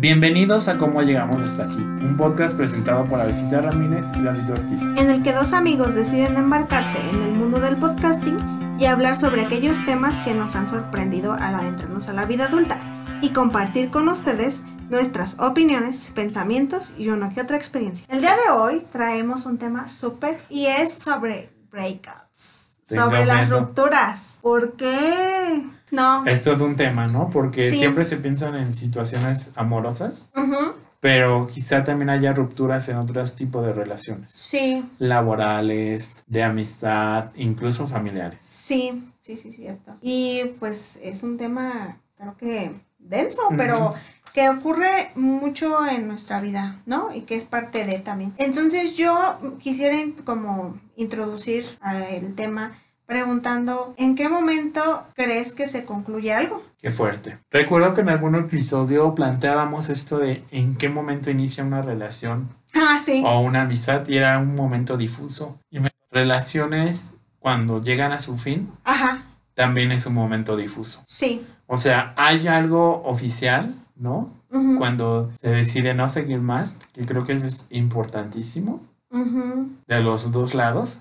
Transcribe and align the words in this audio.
Bienvenidos 0.00 0.68
a 0.68 0.78
Cómo 0.78 1.02
Llegamos 1.02 1.42
Hasta 1.42 1.64
Aquí, 1.64 1.80
un 1.80 2.16
podcast 2.16 2.56
presentado 2.56 3.04
por 3.06 3.20
Avesita 3.20 3.60
Ramírez 3.60 4.12
y 4.14 4.22
David 4.22 4.52
Ortiz. 4.52 4.94
en 4.96 5.10
el 5.10 5.24
que 5.24 5.32
dos 5.32 5.52
amigos 5.52 5.94
deciden 5.94 6.36
embarcarse 6.36 6.98
en 7.10 7.20
el 7.20 7.32
mundo 7.32 7.58
del 7.58 7.74
podcasting 7.74 8.38
y 8.78 8.84
hablar 8.84 9.16
sobre 9.16 9.44
aquellos 9.44 9.84
temas 9.86 10.20
que 10.20 10.34
nos 10.34 10.54
han 10.54 10.68
sorprendido 10.68 11.32
al 11.32 11.56
adentrarnos 11.56 12.08
a 12.08 12.12
la 12.12 12.26
vida 12.26 12.44
adulta 12.44 12.78
y 13.22 13.30
compartir 13.30 13.90
con 13.90 14.08
ustedes 14.08 14.62
nuestras 14.88 15.40
opiniones, 15.40 16.12
pensamientos 16.14 16.94
y 16.96 17.08
una 17.08 17.30
que 17.30 17.40
otra 17.40 17.56
experiencia. 17.56 18.06
El 18.08 18.20
día 18.20 18.36
de 18.46 18.52
hoy 18.52 18.86
traemos 18.92 19.46
un 19.46 19.58
tema 19.58 19.88
súper 19.88 20.38
y 20.48 20.66
es 20.66 20.94
sobre 20.94 21.50
breakups, 21.72 22.76
Tengo 22.88 23.02
sobre 23.02 23.26
las 23.26 23.50
rupturas. 23.50 24.38
¿Por 24.42 24.74
qué? 24.76 25.64
No. 25.90 26.24
Es 26.26 26.42
todo 26.44 26.64
un 26.64 26.76
tema, 26.76 27.06
¿no? 27.08 27.30
Porque 27.30 27.70
Sí. 27.70 27.78
siempre 27.78 28.04
se 28.04 28.16
piensan 28.16 28.54
en 28.56 28.74
situaciones 28.74 29.50
amorosas, 29.56 30.30
pero 31.00 31.46
quizá 31.46 31.84
también 31.84 32.10
haya 32.10 32.32
rupturas 32.32 32.88
en 32.88 32.96
otros 32.96 33.36
tipos 33.36 33.64
de 33.64 33.72
relaciones, 33.72 34.32
Sí, 34.32 34.84
laborales, 34.98 36.24
de 36.26 36.42
amistad, 36.42 37.26
incluso 37.36 37.86
familiares. 37.86 38.42
sí, 38.42 39.10
sí, 39.20 39.36
sí, 39.36 39.52
cierto. 39.52 39.96
Y 40.02 40.42
pues 40.58 40.98
es 41.02 41.22
un 41.22 41.36
tema, 41.38 41.98
creo 42.16 42.36
que 42.36 42.72
denso, 42.98 43.42
pero 43.56 43.94
que 44.34 44.48
ocurre 44.50 45.10
mucho 45.14 45.86
en 45.86 46.06
nuestra 46.08 46.40
vida, 46.40 46.80
¿no? 46.86 47.14
Y 47.14 47.22
que 47.22 47.34
es 47.34 47.44
parte 47.44 47.84
de 47.84 47.98
también. 47.98 48.34
Entonces 48.36 48.94
yo 48.96 49.16
quisiera 49.58 49.96
como 50.24 50.78
introducir 50.96 51.64
eh, 51.92 52.20
el 52.22 52.34
tema 52.34 52.72
preguntando, 53.08 53.94
¿en 53.96 54.14
qué 54.14 54.28
momento 54.28 54.82
crees 55.14 55.52
que 55.52 55.66
se 55.66 55.86
concluye 55.86 56.34
algo? 56.34 56.62
Qué 56.78 56.90
fuerte. 56.90 57.38
Recuerdo 57.50 57.94
que 57.94 58.02
en 58.02 58.10
algún 58.10 58.34
episodio 58.34 59.14
planteábamos 59.14 59.88
esto 59.88 60.18
de 60.18 60.44
en 60.50 60.76
qué 60.76 60.90
momento 60.90 61.30
inicia 61.30 61.64
una 61.64 61.80
relación 61.80 62.50
Ah, 62.74 62.98
sí. 63.02 63.22
o 63.26 63.40
una 63.40 63.62
amistad 63.62 64.06
y 64.08 64.18
era 64.18 64.38
un 64.38 64.54
momento 64.54 64.98
difuso. 64.98 65.58
Y 65.70 65.78
relaciones 66.10 67.14
cuando 67.38 67.82
llegan 67.82 68.12
a 68.12 68.20
su 68.20 68.36
fin 68.36 68.70
Ajá, 68.84 69.22
también 69.54 69.90
es 69.90 70.04
un 70.04 70.12
momento 70.14 70.54
difuso. 70.56 71.00
sí. 71.06 71.46
O 71.66 71.76
sea, 71.78 72.14
hay 72.16 72.46
algo 72.48 73.02
oficial, 73.04 73.74
¿no? 73.96 74.32
Cuando 74.78 75.30
se 75.38 75.50
decide 75.50 75.92
no 75.92 76.08
seguir 76.08 76.40
más, 76.40 76.78
que 76.94 77.04
creo 77.04 77.24
que 77.24 77.32
eso 77.34 77.44
es 77.46 77.66
importantísimo 77.70 78.80
de 79.10 80.00
los 80.00 80.32
dos 80.32 80.54
lados, 80.54 81.00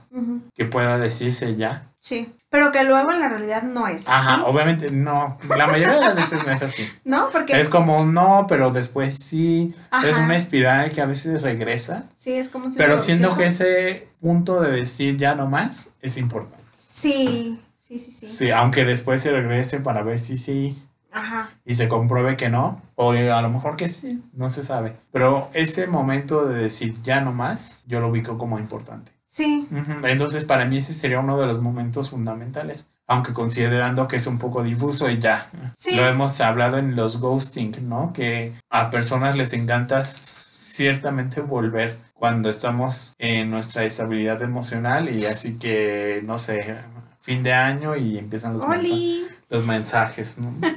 que 0.55 0.65
pueda 0.65 0.97
decirse 0.97 1.55
ya. 1.55 1.83
Sí. 1.99 2.33
Pero 2.49 2.71
que 2.71 2.83
luego 2.85 3.11
en 3.11 3.19
la 3.19 3.27
realidad 3.27 3.63
no 3.63 3.87
es 3.87 4.07
Ajá, 4.07 4.35
así, 4.35 4.43
obviamente 4.45 4.89
no, 4.89 5.37
la 5.49 5.67
mayoría 5.67 5.95
de 5.95 5.99
las 5.99 6.15
veces 6.15 6.45
no 6.45 6.51
es 6.53 6.63
así. 6.63 6.87
¿no? 7.03 7.29
Porque 7.29 7.59
Es 7.59 7.67
como 7.67 7.97
un 7.97 8.13
no, 8.13 8.45
pero 8.47 8.71
después 8.71 9.17
sí. 9.17 9.75
Ajá. 9.91 10.07
Es 10.07 10.17
una 10.17 10.37
espiral 10.37 10.91
que 10.91 11.01
a 11.01 11.05
veces 11.05 11.41
regresa. 11.41 12.05
sí, 12.15 12.31
es 12.31 12.47
como 12.47 12.67
un 12.67 12.73
Pero 12.73 13.01
siento 13.03 13.35
que 13.35 13.47
ese 13.47 14.07
punto 14.21 14.61
de 14.61 14.71
decir 14.71 15.17
ya 15.17 15.35
no 15.35 15.47
más 15.47 15.91
es 16.01 16.15
importante. 16.15 16.63
Sí, 16.93 17.59
sí, 17.85 17.99
sí, 17.99 18.11
sí. 18.11 18.27
Sí, 18.27 18.51
aunque 18.51 18.85
después 18.85 19.21
se 19.21 19.31
regrese 19.31 19.81
para 19.81 20.01
ver 20.01 20.17
si 20.17 20.37
sí 20.37 20.77
Ajá. 21.11 21.49
y 21.65 21.75
se 21.75 21.87
compruebe 21.87 22.37
que 22.37 22.49
no, 22.49 22.81
o 22.95 23.11
a 23.11 23.41
lo 23.41 23.49
mejor 23.49 23.75
que 23.75 23.89
sí, 23.89 24.23
no 24.33 24.49
se 24.49 24.63
sabe. 24.63 24.93
Pero 25.11 25.49
ese 25.53 25.87
momento 25.87 26.45
de 26.45 26.61
decir 26.61 26.95
ya 27.01 27.21
no 27.21 27.31
más, 27.31 27.83
yo 27.87 27.99
lo 27.99 28.09
ubico 28.09 28.37
como 28.37 28.59
importante. 28.59 29.11
Sí, 29.25 29.67
Entonces, 30.03 30.45
para 30.45 30.63
mí 30.65 30.77
ese 30.77 30.93
sería 30.93 31.19
uno 31.19 31.37
de 31.37 31.47
los 31.47 31.61
momentos 31.61 32.11
fundamentales, 32.11 32.87
aunque 33.07 33.33
considerando 33.33 34.07
que 34.07 34.15
es 34.15 34.25
un 34.25 34.37
poco 34.37 34.63
difuso 34.63 35.09
y 35.09 35.19
ya. 35.19 35.49
Sí. 35.75 35.97
Lo 35.97 36.07
hemos 36.07 36.39
hablado 36.39 36.77
en 36.77 36.95
los 36.95 37.19
ghosting, 37.19 37.89
¿no? 37.89 38.13
Que 38.13 38.53
a 38.69 38.89
personas 38.89 39.35
les 39.35 39.51
encanta 39.51 40.05
ciertamente 40.05 41.41
volver 41.41 41.97
cuando 42.13 42.47
estamos 42.49 43.15
en 43.19 43.51
nuestra 43.51 43.83
estabilidad 43.83 44.41
emocional 44.41 45.13
y 45.13 45.25
así 45.25 45.57
que, 45.57 46.21
no 46.23 46.37
sé, 46.37 46.77
fin 47.19 47.43
de 47.43 47.51
año 47.53 47.97
y 47.97 48.17
empiezan 48.17 48.53
los, 48.53 48.61
Oli. 48.61 49.25
Los 49.49 49.65
mensajes, 49.65 50.37
¿no? 50.37 50.53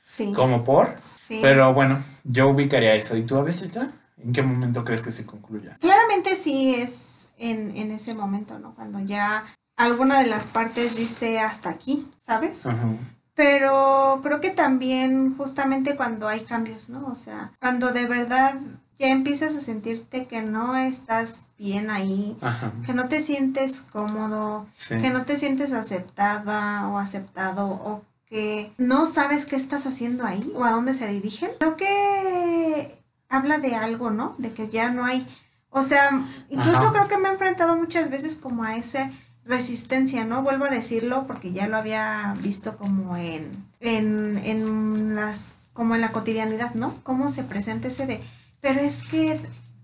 Sí. 0.00 0.34
Como 0.34 0.62
por. 0.62 0.94
sí. 1.26 1.38
Pero 1.40 1.72
bueno, 1.72 2.02
yo 2.24 2.48
ubicaría 2.48 2.94
eso. 2.94 3.16
¿Y 3.16 3.22
tú, 3.22 3.36
Avesita? 3.36 3.90
¿En 4.18 4.32
qué 4.32 4.42
momento 4.42 4.84
crees 4.84 5.02
que 5.02 5.10
se 5.10 5.24
concluya? 5.24 5.78
Claramente 5.80 6.36
sí 6.36 6.74
es 6.74 7.28
en, 7.38 7.74
en 7.78 7.90
ese 7.90 8.14
momento, 8.14 8.58
¿no? 8.58 8.74
Cuando 8.74 9.00
ya 9.00 9.44
alguna 9.74 10.20
de 10.20 10.28
las 10.28 10.44
partes 10.44 10.96
dice 10.96 11.40
hasta 11.40 11.70
aquí, 11.70 12.10
¿sabes? 12.18 12.66
Ajá. 12.66 12.88
Pero 13.34 14.20
creo 14.22 14.40
que 14.40 14.50
también 14.50 15.34
justamente 15.36 15.96
cuando 15.96 16.28
hay 16.28 16.40
cambios, 16.40 16.90
¿no? 16.90 17.06
O 17.06 17.14
sea, 17.14 17.52
cuando 17.60 17.92
de 17.92 18.06
verdad 18.06 18.60
ya 19.02 19.08
empiezas 19.08 19.52
a 19.56 19.60
sentirte 19.60 20.26
que 20.26 20.42
no 20.42 20.76
estás 20.76 21.40
bien 21.58 21.90
ahí, 21.90 22.36
Ajá. 22.40 22.70
que 22.86 22.92
no 22.92 23.08
te 23.08 23.20
sientes 23.20 23.82
cómodo, 23.82 24.66
Sí. 24.72 24.94
que 25.00 25.10
no 25.10 25.24
te 25.24 25.36
sientes 25.36 25.72
aceptada 25.72 26.86
o 26.88 26.98
aceptado 26.98 27.66
o 27.66 28.02
que 28.26 28.70
no 28.78 29.04
sabes 29.06 29.44
qué 29.44 29.56
estás 29.56 29.86
haciendo 29.86 30.24
ahí 30.24 30.52
o 30.54 30.62
a 30.64 30.70
dónde 30.70 30.94
se 30.94 31.08
dirigen. 31.08 31.50
Creo 31.58 31.76
que 31.76 32.96
habla 33.28 33.58
de 33.58 33.74
algo, 33.74 34.10
¿no? 34.12 34.36
De 34.38 34.52
que 34.52 34.68
ya 34.68 34.88
no 34.90 35.04
hay, 35.04 35.26
o 35.70 35.82
sea, 35.82 36.24
incluso 36.48 36.82
Ajá. 36.82 36.92
creo 36.92 37.08
que 37.08 37.18
me 37.18 37.28
he 37.28 37.32
enfrentado 37.32 37.74
muchas 37.74 38.08
veces 38.08 38.36
como 38.36 38.62
a 38.62 38.76
esa 38.76 39.10
resistencia, 39.44 40.24
¿no? 40.24 40.42
Vuelvo 40.44 40.66
a 40.66 40.68
decirlo 40.70 41.26
porque 41.26 41.52
ya 41.52 41.66
lo 41.66 41.76
había 41.76 42.36
visto 42.40 42.76
como 42.76 43.16
en, 43.16 43.64
en, 43.80 44.38
en 44.44 45.16
las, 45.16 45.54
como 45.72 45.96
en 45.96 46.02
la 46.02 46.12
cotidianidad, 46.12 46.74
¿no? 46.74 46.94
Cómo 47.02 47.28
se 47.28 47.42
presenta 47.42 47.88
ese 47.88 48.06
de, 48.06 48.20
pero 48.62 48.80
es 48.80 49.02
que 49.02 49.38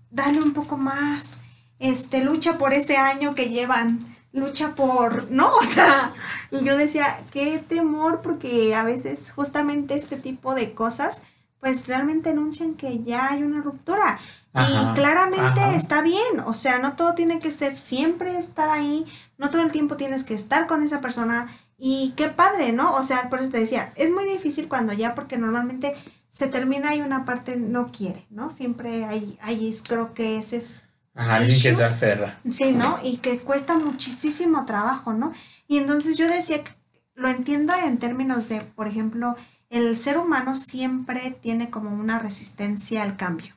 dale 0.09 0.41
un 0.41 0.53
poco 0.53 0.77
más, 0.77 1.37
este, 1.77 2.23
lucha 2.23 2.57
por 2.57 2.73
ese 2.73 2.97
año 2.97 3.35
que 3.35 3.49
llevan, 3.49 3.99
lucha 4.31 4.73
por, 4.73 5.29
¿no? 5.29 5.53
O 5.57 5.63
sea, 5.63 6.13
y 6.49 6.63
yo 6.63 6.77
decía, 6.77 7.21
qué 7.31 7.59
temor, 7.59 8.21
porque 8.21 8.73
a 8.73 8.83
veces 8.83 9.31
justamente 9.35 9.95
este 9.95 10.15
tipo 10.15 10.55
de 10.55 10.73
cosas, 10.73 11.21
pues 11.59 11.87
realmente 11.87 12.29
anuncian 12.29 12.73
que 12.75 13.03
ya 13.03 13.27
hay 13.31 13.43
una 13.43 13.61
ruptura. 13.61 14.19
Ajá, 14.53 14.91
y 14.91 14.95
claramente 14.95 15.59
ajá. 15.59 15.75
está 15.75 16.01
bien, 16.01 16.39
o 16.45 16.55
sea, 16.55 16.79
no 16.79 16.93
todo 16.93 17.13
tiene 17.13 17.39
que 17.39 17.51
ser 17.51 17.77
siempre 17.77 18.37
estar 18.37 18.69
ahí, 18.69 19.05
no 19.37 19.51
todo 19.51 19.61
el 19.61 19.71
tiempo 19.71 19.95
tienes 19.95 20.23
que 20.23 20.33
estar 20.33 20.65
con 20.65 20.81
esa 20.81 21.01
persona. 21.01 21.49
Y 21.79 22.13
qué 22.17 22.27
padre, 22.27 22.73
¿no? 22.73 22.93
O 22.95 23.03
sea, 23.03 23.29
por 23.29 23.39
eso 23.39 23.49
te 23.49 23.59
decía, 23.59 23.93
es 23.95 24.11
muy 24.11 24.25
difícil 24.25 24.67
cuando 24.67 24.91
ya, 24.91 25.15
porque 25.15 25.37
normalmente 25.37 25.95
se 26.27 26.47
termina 26.47 26.93
y 26.93 27.01
una 27.01 27.25
parte 27.25 27.55
no 27.55 27.91
quiere, 27.91 28.25
¿no? 28.29 28.51
Siempre 28.51 29.05
hay, 29.05 29.39
hay 29.41 29.73
creo 29.87 30.13
que 30.13 30.37
ese 30.37 30.57
es 30.57 30.81
Ajá, 31.15 31.37
alguien 31.37 31.61
que 31.61 31.73
se 31.73 31.83
aferra. 31.83 32.37
Sí, 32.51 32.73
¿no? 32.73 32.99
Y 33.01 33.17
que 33.17 33.39
cuesta 33.39 33.77
muchísimo 33.77 34.65
trabajo, 34.65 35.13
¿no? 35.13 35.33
Y 35.67 35.77
entonces 35.77 36.17
yo 36.17 36.27
decía 36.27 36.63
que 36.63 36.71
lo 37.15 37.29
entiendo 37.29 37.73
en 37.73 37.97
términos 37.97 38.49
de, 38.49 38.61
por 38.61 38.87
ejemplo, 38.87 39.35
el 39.69 39.97
ser 39.97 40.17
humano 40.17 40.55
siempre 40.55 41.37
tiene 41.41 41.69
como 41.69 41.91
una 41.91 42.19
resistencia 42.19 43.03
al 43.03 43.17
cambio. 43.17 43.55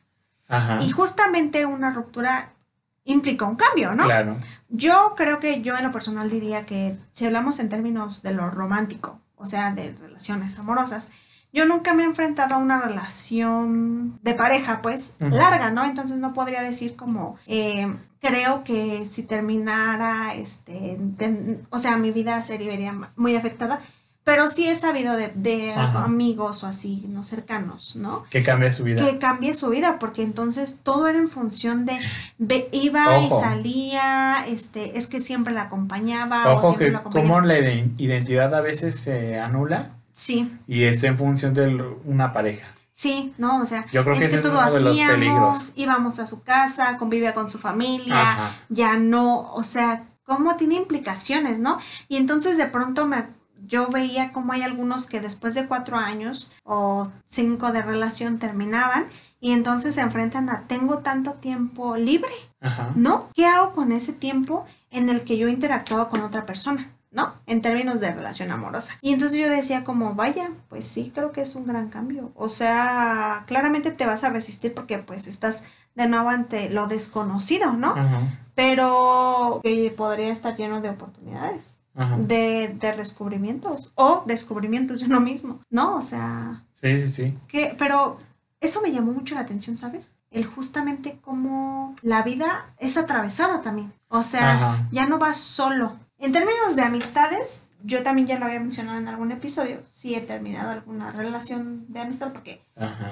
Ajá. 0.48 0.82
Y 0.82 0.90
justamente 0.90 1.66
una 1.66 1.92
ruptura 1.92 2.52
implica 3.04 3.44
un 3.44 3.56
cambio, 3.56 3.94
¿no? 3.94 4.04
Claro. 4.04 4.36
Yo 4.68 5.14
creo 5.16 5.40
que 5.40 5.60
yo 5.62 5.76
en 5.76 5.84
lo 5.84 5.92
personal 5.92 6.30
diría 6.30 6.64
que 6.64 6.96
si 7.12 7.26
hablamos 7.26 7.58
en 7.58 7.68
términos 7.68 8.22
de 8.22 8.32
lo 8.32 8.50
romántico, 8.50 9.20
o 9.36 9.46
sea, 9.46 9.72
de 9.74 9.94
relaciones 10.00 10.58
amorosas, 10.58 11.10
yo 11.52 11.66
nunca 11.66 11.92
me 11.92 12.02
he 12.02 12.06
enfrentado 12.06 12.54
a 12.54 12.58
una 12.58 12.80
relación 12.80 14.18
de 14.22 14.34
pareja, 14.34 14.80
pues, 14.82 15.14
larga, 15.18 15.70
¿no? 15.70 15.84
Entonces 15.84 16.16
no 16.18 16.32
podría 16.32 16.62
decir 16.62 16.96
como, 16.96 17.36
eh, 17.46 17.92
creo 18.20 18.64
que 18.64 19.06
si 19.10 19.22
terminara, 19.24 20.34
este, 20.34 20.98
ten- 21.18 21.66
o 21.70 21.78
sea, 21.78 21.96
mi 21.96 22.10
vida 22.10 22.40
se 22.42 22.56
vería 22.56 22.94
muy 23.16 23.36
afectada, 23.36 23.80
pero 24.24 24.48
sí 24.48 24.68
he 24.68 24.76
sabido 24.76 25.16
de, 25.16 25.72
amigos 25.74 26.62
o 26.62 26.66
así, 26.68 27.04
no 27.08 27.24
cercanos, 27.24 27.96
¿no? 27.96 28.24
Que 28.30 28.42
cambia 28.42 28.70
su 28.70 28.84
vida. 28.84 29.04
que 29.04 29.18
cambie 29.18 29.54
su 29.54 29.68
vida, 29.70 29.98
porque 29.98 30.22
entonces 30.22 30.78
todo 30.82 31.08
era 31.08 31.18
en 31.18 31.28
función 31.28 31.84
de, 31.86 32.68
iba 32.72 33.18
y 33.18 33.28
salía, 33.30 34.46
este, 34.46 34.96
es 34.98 35.06
que 35.06 35.20
siempre 35.20 35.52
la 35.54 35.62
acompañaba 35.62 36.48
o 36.52 36.54
Ojo 36.54 36.62
siempre 36.68 36.86
que 36.86 36.92
la 36.92 36.98
acompañaba. 36.98 37.46
la 37.46 37.58
ide- 37.58 37.90
identidad 37.98 38.54
a 38.54 38.60
veces 38.60 38.98
se 38.98 39.38
anula 39.40 39.90
Sí, 40.12 40.52
y 40.68 40.84
está 40.84 41.08
en 41.08 41.16
función 41.18 41.54
de 41.54 41.66
una 42.04 42.32
pareja. 42.32 42.68
sí, 42.92 43.32
no, 43.38 43.60
o 43.62 43.66
sea, 43.66 43.86
Yo 43.92 44.04
creo 44.04 44.16
que 44.18 44.26
es 44.26 44.30
que 44.30 44.36
es 44.36 44.42
todo 44.42 44.58
uno 44.60 44.72
de 44.72 44.80
los 44.80 44.92
hacíamos, 44.92 45.14
peligros. 45.16 45.72
íbamos 45.76 46.18
a 46.18 46.26
su 46.26 46.42
casa, 46.42 46.96
convivía 46.98 47.32
con 47.34 47.48
su 47.50 47.58
familia, 47.58 48.20
Ajá. 48.20 48.50
ya 48.68 48.96
no, 48.98 49.52
o 49.54 49.62
sea, 49.62 50.04
cómo 50.24 50.54
tiene 50.56 50.74
implicaciones, 50.76 51.58
¿no? 51.58 51.78
Y 52.08 52.16
entonces 52.18 52.56
de 52.58 52.66
pronto 52.66 53.06
me, 53.06 53.24
yo 53.66 53.88
veía 53.88 54.32
como 54.32 54.52
hay 54.52 54.62
algunos 54.62 55.06
que 55.06 55.20
después 55.20 55.54
de 55.54 55.66
cuatro 55.66 55.96
años 55.96 56.56
o 56.64 57.10
cinco 57.26 57.72
de 57.72 57.82
relación 57.82 58.38
terminaban 58.38 59.06
y 59.40 59.52
entonces 59.52 59.94
se 59.94 60.00
enfrentan 60.00 60.48
a 60.48 60.62
tengo 60.66 60.98
tanto 60.98 61.34
tiempo 61.34 61.96
libre, 61.96 62.32
Ajá. 62.60 62.92
¿no? 62.94 63.28
¿Qué 63.34 63.46
hago 63.46 63.74
con 63.74 63.92
ese 63.92 64.12
tiempo 64.12 64.64
en 64.90 65.08
el 65.08 65.22
que 65.22 65.38
yo 65.38 65.48
interactuaba 65.48 66.08
con 66.08 66.22
otra 66.22 66.46
persona? 66.46 66.90
¿no? 67.12 67.34
En 67.46 67.60
términos 67.60 68.00
de 68.00 68.10
relación 68.10 68.50
amorosa. 68.50 68.94
Y 69.02 69.12
entonces 69.12 69.38
yo 69.38 69.48
decía 69.48 69.84
como, 69.84 70.14
vaya, 70.14 70.50
pues 70.70 70.86
sí, 70.86 71.12
creo 71.14 71.30
que 71.30 71.42
es 71.42 71.54
un 71.54 71.66
gran 71.66 71.90
cambio. 71.90 72.32
O 72.34 72.48
sea, 72.48 73.44
claramente 73.46 73.90
te 73.90 74.06
vas 74.06 74.24
a 74.24 74.30
resistir 74.30 74.72
porque 74.72 74.96
pues 74.98 75.26
estás 75.26 75.62
de 75.94 76.08
nuevo 76.08 76.30
ante 76.30 76.70
lo 76.70 76.86
desconocido, 76.86 77.72
¿no? 77.72 77.94
Pero 78.54 79.60
que 79.62 79.92
podría 79.94 80.32
estar 80.32 80.56
lleno 80.56 80.80
de 80.80 80.88
oportunidades. 80.88 81.81
De, 81.94 82.74
de, 82.80 82.92
descubrimientos 82.92 83.92
o 83.96 84.24
descubrimientos 84.26 85.00
de 85.00 85.06
uno 85.06 85.20
mismo, 85.20 85.60
¿no? 85.68 85.96
O 85.96 86.02
sea... 86.02 86.64
Sí, 86.72 86.98
sí, 86.98 87.08
sí. 87.08 87.38
Que, 87.48 87.74
pero 87.78 88.18
eso 88.60 88.80
me 88.80 88.92
llamó 88.92 89.12
mucho 89.12 89.34
la 89.34 89.42
atención, 89.42 89.76
¿sabes? 89.76 90.12
El 90.30 90.46
justamente 90.46 91.18
cómo 91.20 91.94
la 92.00 92.22
vida 92.22 92.72
es 92.78 92.96
atravesada 92.96 93.60
también. 93.60 93.92
O 94.08 94.22
sea, 94.22 94.88
ya 94.90 95.06
no 95.06 95.18
vas 95.18 95.36
solo. 95.38 95.98
En 96.18 96.32
términos 96.32 96.76
de 96.76 96.82
amistades, 96.82 97.64
yo 97.82 98.02
también 98.02 98.26
ya 98.26 98.38
lo 98.38 98.46
había 98.46 98.60
mencionado 98.60 98.98
en 98.98 99.08
algún 99.08 99.32
episodio, 99.32 99.82
sí 99.92 100.14
he 100.14 100.20
terminado 100.20 100.70
alguna 100.70 101.10
relación 101.10 101.86
de 101.88 102.00
amistad 102.00 102.32
porque 102.32 102.62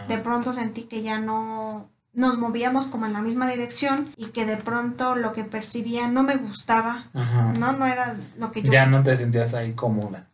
de 0.08 0.18
pronto 0.18 0.52
sentí 0.52 0.82
que 0.84 1.02
ya 1.02 1.18
no 1.18 1.88
nos 2.12 2.38
movíamos 2.38 2.86
como 2.86 3.06
en 3.06 3.12
la 3.12 3.20
misma 3.20 3.48
dirección 3.48 4.12
y 4.16 4.26
que 4.26 4.44
de 4.44 4.56
pronto 4.56 5.14
lo 5.14 5.32
que 5.32 5.44
percibía 5.44 6.08
no 6.08 6.22
me 6.22 6.36
gustaba, 6.36 7.04
¿no? 7.14 7.72
No 7.72 7.86
era 7.86 8.16
lo 8.38 8.50
que 8.52 8.62
yo... 8.62 8.70
Ya 8.70 8.86
no 8.86 9.02
te 9.02 9.16
sentías 9.16 9.54
ahí 9.54 9.72
cómoda. 9.72 10.26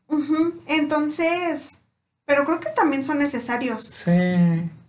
Entonces, 0.67 1.78
pero 2.25 2.44
creo 2.44 2.61
que 2.61 2.70
también 2.70 3.05
son 3.05 3.19
necesarios. 3.19 3.84
Sí. 3.84 4.11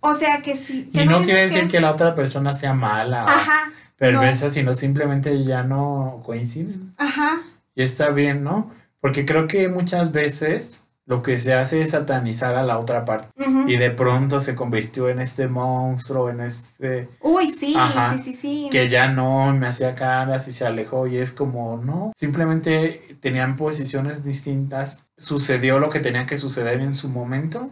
O 0.00 0.14
sea 0.14 0.42
que 0.42 0.56
sí. 0.56 0.90
y 0.92 1.04
no, 1.04 1.18
quiere 1.18 1.44
decir 1.44 1.68
que... 1.68 1.80
la 1.80 1.92
otra 1.92 2.14
persona 2.14 2.52
sea 2.52 2.72
mala. 2.72 3.24
Ajá. 3.24 3.72
Perversa, 3.96 4.48
sino 4.48 4.74
simplemente 4.74 5.44
ya 5.44 5.62
no 5.62 6.22
coinciden. 6.24 6.92
Ajá. 6.98 7.42
Y 7.74 7.82
está 7.82 8.10
bien, 8.10 8.44
¿no? 8.44 8.70
Porque 9.00 9.24
creo 9.24 9.46
que 9.46 9.68
muchas 9.68 10.12
veces 10.12 10.87
lo 11.08 11.22
que 11.22 11.38
se 11.38 11.54
hace 11.54 11.80
es 11.80 11.92
satanizar 11.92 12.54
a 12.56 12.62
la 12.62 12.78
otra 12.78 13.06
parte. 13.06 13.28
Y 13.66 13.78
de 13.78 13.90
pronto 13.90 14.40
se 14.40 14.54
convirtió 14.54 15.08
en 15.08 15.20
este 15.20 15.48
monstruo, 15.48 16.28
en 16.28 16.40
este... 16.42 17.08
Uy, 17.22 17.50
sí, 17.50 17.74
sí, 17.74 18.22
sí, 18.22 18.34
sí. 18.34 18.68
Que 18.70 18.90
ya 18.90 19.08
no 19.08 19.54
me 19.54 19.68
hacía 19.68 19.94
caras 19.94 20.46
y 20.48 20.52
se 20.52 20.66
alejó 20.66 21.06
y 21.06 21.16
es 21.16 21.32
como, 21.32 21.78
no, 21.78 22.12
simplemente 22.14 23.16
tenían 23.22 23.56
posiciones 23.56 24.22
distintas, 24.22 25.06
sucedió 25.16 25.78
lo 25.78 25.88
que 25.88 26.00
tenía 26.00 26.26
que 26.26 26.36
suceder 26.36 26.82
en 26.82 26.94
su 26.94 27.08
momento 27.08 27.70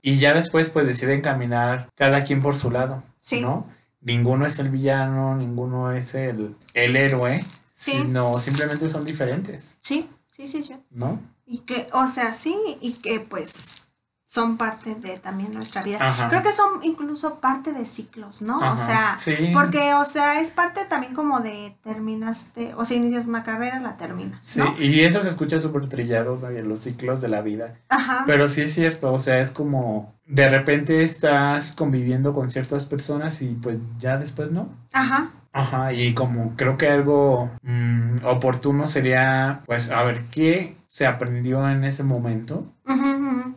y 0.00 0.16
ya 0.16 0.32
después 0.32 0.70
pues 0.70 0.86
deciden 0.86 1.20
caminar 1.20 1.90
cada 1.94 2.24
quien 2.24 2.40
por 2.40 2.56
su 2.56 2.70
lado, 2.70 3.02
sí. 3.20 3.42
¿no? 3.42 3.66
Ninguno 4.00 4.46
es 4.46 4.58
el 4.58 4.70
villano, 4.70 5.36
ninguno 5.36 5.92
es 5.92 6.14
el, 6.14 6.56
el 6.72 6.96
héroe, 6.96 7.38
sino 7.70 8.40
simplemente 8.40 8.88
son 8.88 9.04
diferentes. 9.04 9.76
Sí, 9.78 10.08
sí, 10.26 10.46
sí, 10.46 10.62
sí. 10.62 10.74
¿No? 10.90 11.20
Y 11.52 11.58
que, 11.58 11.90
o 11.92 12.08
sea, 12.08 12.32
sí, 12.32 12.56
y 12.80 12.94
que 12.94 13.20
pues 13.20 13.86
son 14.24 14.56
parte 14.56 14.94
de 14.94 15.18
también 15.18 15.50
nuestra 15.50 15.82
vida. 15.82 15.98
Creo 16.30 16.42
que 16.42 16.50
son 16.50 16.82
incluso 16.82 17.40
parte 17.40 17.72
de 17.72 17.84
ciclos, 17.84 18.40
¿no? 18.40 18.72
O 18.72 18.78
sea, 18.78 19.18
porque, 19.52 19.92
o 19.92 20.06
sea, 20.06 20.40
es 20.40 20.50
parte 20.50 20.86
también 20.86 21.12
como 21.12 21.40
de 21.40 21.76
terminaste, 21.84 22.72
o 22.74 22.86
sea, 22.86 22.96
inicias 22.96 23.26
una 23.26 23.44
carrera, 23.44 23.80
la 23.80 23.98
terminas. 23.98 24.38
Sí, 24.42 24.62
y 24.78 25.00
eso 25.00 25.20
se 25.20 25.28
escucha 25.28 25.60
súper 25.60 25.90
trillado, 25.90 26.40
en 26.48 26.66
los 26.66 26.80
ciclos 26.80 27.20
de 27.20 27.28
la 27.28 27.42
vida. 27.42 27.74
Ajá. 27.90 28.24
Pero 28.26 28.48
sí 28.48 28.62
es 28.62 28.72
cierto, 28.72 29.12
o 29.12 29.18
sea, 29.18 29.40
es 29.40 29.50
como 29.50 30.14
de 30.24 30.48
repente 30.48 31.02
estás 31.02 31.72
conviviendo 31.72 32.32
con 32.32 32.48
ciertas 32.48 32.86
personas 32.86 33.42
y 33.42 33.48
pues 33.48 33.76
ya 33.98 34.16
después 34.16 34.50
no. 34.50 34.70
Ajá. 34.94 35.28
Ajá, 35.52 35.92
y 35.92 36.14
como 36.14 36.56
creo 36.56 36.78
que 36.78 36.88
algo 36.88 37.50
mm, 37.60 38.24
oportuno 38.24 38.86
sería, 38.86 39.60
pues, 39.66 39.90
a 39.90 40.02
ver, 40.02 40.22
¿qué 40.30 40.76
se 40.92 41.06
aprendió 41.06 41.66
en 41.70 41.84
ese 41.84 42.02
momento? 42.02 42.66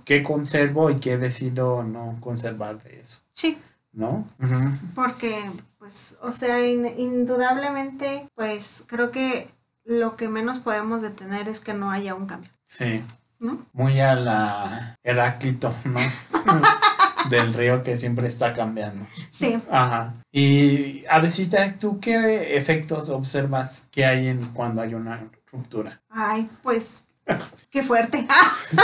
¿Qué 0.05 0.23
conservo 0.23 0.89
y 0.89 1.01
qué 1.01 1.17
decido 1.17 1.83
no 1.83 2.15
conservar 2.21 2.81
de 2.81 3.01
eso? 3.01 3.23
Sí. 3.29 3.57
¿No? 3.91 4.25
Porque, 4.95 5.51
pues, 5.77 6.17
o 6.21 6.31
sea, 6.31 6.65
indudablemente, 6.65 8.29
pues, 8.35 8.85
creo 8.87 9.11
que 9.11 9.49
lo 9.83 10.15
que 10.15 10.29
menos 10.29 10.59
podemos 10.59 11.01
detener 11.01 11.49
es 11.49 11.59
que 11.59 11.73
no 11.73 11.91
haya 11.91 12.15
un 12.15 12.25
cambio. 12.25 12.49
Sí. 12.63 13.03
¿No? 13.39 13.65
Muy 13.73 13.99
a 13.99 14.15
la 14.15 14.95
Heráclito, 15.03 15.75
¿no? 15.83 15.99
del 17.29 17.53
río 17.53 17.83
que 17.83 17.97
siempre 17.97 18.27
está 18.27 18.53
cambiando. 18.53 19.05
Sí. 19.29 19.59
Ajá. 19.69 20.13
Y 20.31 21.03
a 21.09 21.19
ver, 21.19 21.31
¿tú 21.77 21.99
qué 21.99 22.55
efectos 22.55 23.09
observas 23.09 23.89
que 23.91 24.05
hay 24.05 24.29
en 24.29 24.41
cuando 24.53 24.81
hay 24.81 24.93
una 24.93 25.27
ruptura? 25.51 25.99
Ay, 26.09 26.49
pues 26.63 27.03
qué 27.71 27.81
fuerte. 27.81 28.27
sí. 28.69 28.77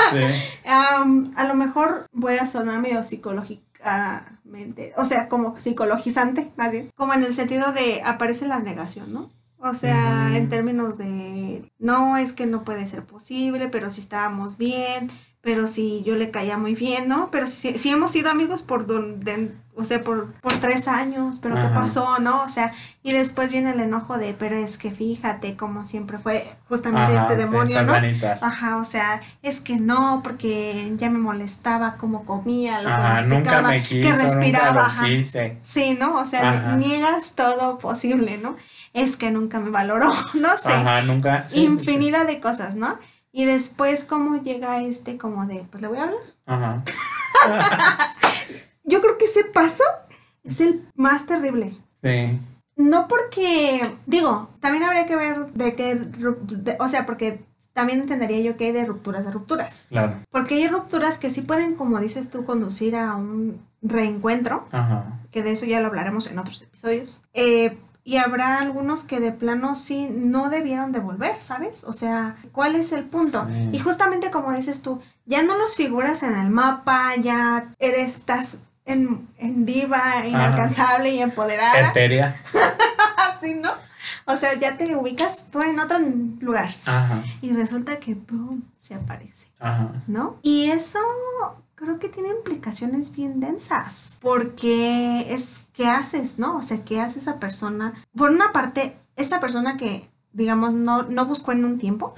a 0.67 1.43
lo 1.45 1.53
mejor 1.55 2.07
voy 2.11 2.37
a 2.37 2.45
sonar 2.45 2.79
medio 2.79 3.03
psicológicamente, 3.03 4.93
o 4.97 5.05
sea, 5.05 5.29
como 5.29 5.57
psicologizante, 5.59 6.51
más 6.57 6.71
bien, 6.71 6.91
como 6.95 7.13
en 7.13 7.23
el 7.23 7.35
sentido 7.35 7.71
de 7.71 8.01
aparece 8.03 8.47
la 8.47 8.59
negación, 8.59 9.13
¿no? 9.13 9.31
O 9.63 9.75
sea, 9.75 10.35
en 10.35 10.49
términos 10.49 10.97
de, 10.97 11.71
no, 11.77 12.17
es 12.17 12.33
que 12.33 12.47
no 12.47 12.63
puede 12.63 12.87
ser 12.87 13.03
posible, 13.03 13.67
pero 13.69 13.91
si 13.91 14.01
estábamos 14.01 14.57
bien, 14.57 15.11
pero 15.41 15.67
si 15.67 16.03
yo 16.03 16.15
le 16.15 16.29
caía 16.29 16.57
muy 16.57 16.75
bien, 16.75 17.07
¿no? 17.07 17.29
Pero 17.31 17.47
si, 17.47 17.77
si 17.79 17.89
hemos 17.89 18.11
sido 18.11 18.29
amigos 18.29 18.61
por 18.61 18.85
donde, 18.85 19.51
o 19.75 19.83
sea, 19.85 20.03
por, 20.03 20.33
por 20.33 20.53
tres 20.53 20.87
años, 20.87 21.39
pero 21.41 21.55
¿qué 21.55 21.67
pasó, 21.73 22.19
no? 22.19 22.43
O 22.43 22.49
sea, 22.49 22.73
y 23.01 23.11
después 23.11 23.51
viene 23.51 23.71
el 23.71 23.79
enojo 23.79 24.19
de, 24.19 24.35
pero 24.35 24.55
es 24.55 24.77
que 24.77 24.91
fíjate 24.91 25.57
como 25.57 25.83
siempre 25.83 26.19
fue 26.19 26.45
justamente 26.69 27.17
este 27.17 27.35
demonio, 27.37 27.81
¿no? 27.81 27.93
Ajá, 28.41 28.77
o 28.77 28.85
sea, 28.85 29.21
es 29.41 29.61
que 29.61 29.77
no, 29.77 30.21
porque 30.23 30.93
ya 30.97 31.09
me 31.09 31.17
molestaba 31.17 31.95
cómo 31.95 32.23
comía, 32.23 32.79
lo 32.83 32.89
Ajá, 32.89 33.21
nunca 33.23 33.63
me 33.63 33.81
quiso, 33.81 34.09
que 34.09 34.23
respiraba, 34.23 34.89
nunca 34.89 35.01
lo 35.01 35.07
quise. 35.07 35.57
Sí, 35.63 35.97
¿no? 35.99 36.19
O 36.19 36.25
sea, 36.27 36.75
niegas 36.75 37.33
todo 37.33 37.79
posible, 37.79 38.37
¿no? 38.37 38.57
Es 38.93 39.17
que 39.17 39.31
nunca 39.31 39.59
me 39.59 39.71
valoró, 39.71 40.11
no 40.35 40.55
sé. 40.59 40.71
Ajá, 40.71 41.01
nunca. 41.01 41.47
infinidad 41.55 42.27
de 42.27 42.39
cosas, 42.39 42.75
¿no? 42.75 42.99
Y 43.31 43.45
después, 43.45 44.03
¿cómo 44.03 44.41
llega 44.41 44.81
este 44.81 45.17
como 45.17 45.45
de, 45.45 45.65
pues 45.71 45.81
le 45.81 45.87
voy 45.87 45.97
a 45.97 46.03
hablar? 46.03 46.19
Ajá. 46.45 46.83
Yo 48.83 49.01
creo 49.01 49.17
que 49.17 49.25
ese 49.25 49.45
paso 49.45 49.83
es 50.43 50.59
el 50.61 50.85
más 50.95 51.25
terrible. 51.25 51.77
Sí. 52.03 52.39
No 52.75 53.07
porque, 53.07 53.95
digo, 54.05 54.49
también 54.59 54.83
habría 54.83 55.05
que 55.05 55.15
ver 55.15 55.47
de 55.53 55.75
qué, 55.75 56.01
o 56.79 56.89
sea, 56.89 57.05
porque 57.05 57.43
también 57.73 58.01
entendería 58.01 58.39
yo 58.41 58.57
que 58.57 58.65
hay 58.65 58.71
de 58.71 58.85
rupturas 58.85 59.25
de 59.25 59.31
rupturas. 59.31 59.85
Claro. 59.89 60.15
Porque 60.29 60.55
hay 60.55 60.67
rupturas 60.67 61.17
que 61.17 61.29
sí 61.29 61.41
pueden, 61.41 61.75
como 61.75 61.99
dices 61.99 62.29
tú, 62.29 62.43
conducir 62.43 62.95
a 62.95 63.15
un 63.15 63.61
reencuentro, 63.81 64.67
Ajá. 64.71 65.19
que 65.31 65.43
de 65.43 65.51
eso 65.51 65.65
ya 65.65 65.79
lo 65.79 65.87
hablaremos 65.87 66.27
en 66.27 66.39
otros 66.39 66.61
episodios. 66.61 67.21
Eh, 67.33 67.77
y 68.03 68.17
habrá 68.17 68.59
algunos 68.59 69.03
que 69.03 69.19
de 69.19 69.31
plano 69.31 69.75
sí 69.75 70.07
no 70.09 70.49
debieron 70.49 70.91
de 70.91 70.99
volver, 70.99 71.41
¿sabes? 71.41 71.83
O 71.83 71.93
sea, 71.93 72.35
¿cuál 72.51 72.75
es 72.75 72.91
el 72.91 73.03
punto? 73.03 73.47
Y 73.71 73.79
justamente 73.79 74.31
como 74.31 74.51
dices 74.53 74.81
tú, 74.81 75.01
ya 75.25 75.43
no 75.43 75.57
los 75.57 75.75
figuras 75.75 76.23
en 76.23 76.35
el 76.35 76.49
mapa, 76.49 77.15
ya 77.17 77.73
eres, 77.79 78.17
estás 78.17 78.59
en, 78.85 79.27
en 79.37 79.65
diva, 79.65 80.25
inalcanzable 80.25 81.11
y 81.11 81.19
empoderada. 81.19 81.89
Eteria. 81.89 82.35
Así, 83.17 83.53
¿no? 83.61 83.71
O 84.25 84.35
sea, 84.35 84.55
ya 84.55 84.77
te 84.77 84.95
ubicas 84.95 85.47
tú 85.51 85.61
en 85.61 85.79
otro 85.79 85.99
lugar. 86.39 86.69
Y 87.41 87.53
resulta 87.53 87.99
que, 87.99 88.15
¡pum!, 88.15 88.61
se 88.77 88.95
aparece. 88.95 89.47
Ajá. 89.59 89.89
¿No? 90.07 90.37
Y 90.41 90.71
eso 90.71 90.99
creo 91.81 91.99
que 91.99 92.09
tiene 92.09 92.29
implicaciones 92.29 93.11
bien 93.11 93.39
densas, 93.39 94.19
porque 94.21 95.33
es 95.33 95.61
qué 95.73 95.87
haces, 95.87 96.37
¿no? 96.37 96.57
O 96.57 96.63
sea, 96.63 96.83
¿qué 96.85 97.01
hace 97.01 97.19
esa 97.19 97.39
persona? 97.39 97.93
Por 98.15 98.29
una 98.29 98.51
parte, 98.51 98.95
esa 99.15 99.39
persona 99.39 99.77
que 99.77 100.03
digamos, 100.33 100.73
no, 100.73 101.03
no 101.03 101.25
buscó 101.25 101.51
en 101.51 101.65
un 101.65 101.77
tiempo, 101.77 102.13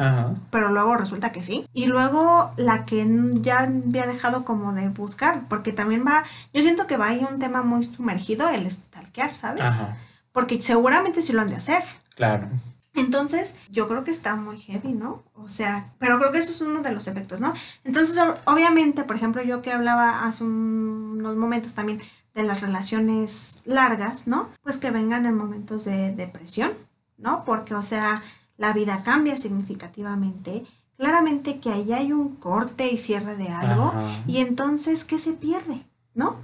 pero 0.51 0.70
luego 0.70 0.96
resulta 0.96 1.32
que 1.32 1.43
sí. 1.43 1.67
Y 1.74 1.88
luego 1.88 2.51
la 2.58 2.86
que 2.86 3.08
ya 3.36 3.62
había 3.62 4.05
dejado 4.05 4.46
como 4.46 4.74
de 4.74 4.89
buscar, 4.89 5.48
porque 5.50 5.72
también 5.72 6.05
va, 6.05 6.24
yo 6.53 6.62
siento 6.62 6.86
que 6.86 6.98
va 6.98 7.08
ahí 7.08 7.25
un 7.29 7.39
tema 7.39 7.63
muy 7.63 7.84
sumergido, 7.84 8.50
el 8.50 8.70
stalkear, 8.70 9.34
¿sabes? 9.34 9.63
Porque 10.32 10.62
seguramente 10.62 11.22
sí 11.22 11.34
lo 11.34 11.41
han 11.41 11.50
de 11.50 11.55
hacer. 11.55 11.84
Claro. 12.15 12.48
Entonces, 12.95 13.55
yo 13.71 13.88
creo 13.88 14.03
que 14.03 14.12
está 14.12 14.35
muy 14.35 14.57
heavy, 14.57 14.93
¿no? 14.93 15.23
O 15.33 15.50
sea, 15.50 15.93
pero 15.97 16.19
creo 16.19 16.31
que 16.31 16.38
eso 16.38 16.51
es 16.51 16.62
uno 16.62 16.81
de 16.81 16.91
los 16.91 17.07
efectos, 17.07 17.39
¿no? 17.39 17.53
Entonces, 17.83 18.19
obviamente, 18.45 19.03
por 19.03 19.15
ejemplo, 19.15 19.41
yo 19.41 19.62
que 19.62 19.71
hablaba 19.71 20.25
hace 20.25 20.43
unos 20.43 21.35
momentos 21.35 21.73
también 21.73 22.01
de 22.35 22.43
las 22.43 22.62
relaciones 22.62 23.62
largas, 23.65 24.27
¿no? 24.27 24.50
Pues 24.62 24.77
que 24.77 24.91
vengan 24.91 25.25
en 25.25 25.35
momentos 25.35 25.85
de 25.85 26.12
depresión, 26.12 26.71
¿no? 27.17 27.43
Porque, 27.45 27.73
o 27.73 27.81
sea, 27.81 28.21
la 28.57 28.73
vida 28.73 29.03
cambia 29.03 29.38
significativamente. 29.38 30.65
Claramente 30.97 31.59
que 31.59 31.71
ahí 31.71 31.93
hay 31.93 32.12
un 32.12 32.35
corte 32.35 32.91
y 32.91 32.97
cierre 32.97 33.35
de 33.35 33.50
algo. 33.50 33.93
Y 34.27 34.38
entonces, 34.38 35.03
¿qué 35.03 35.17
se 35.17 35.33
pierde? 35.33 35.83
¿No? 36.13 36.38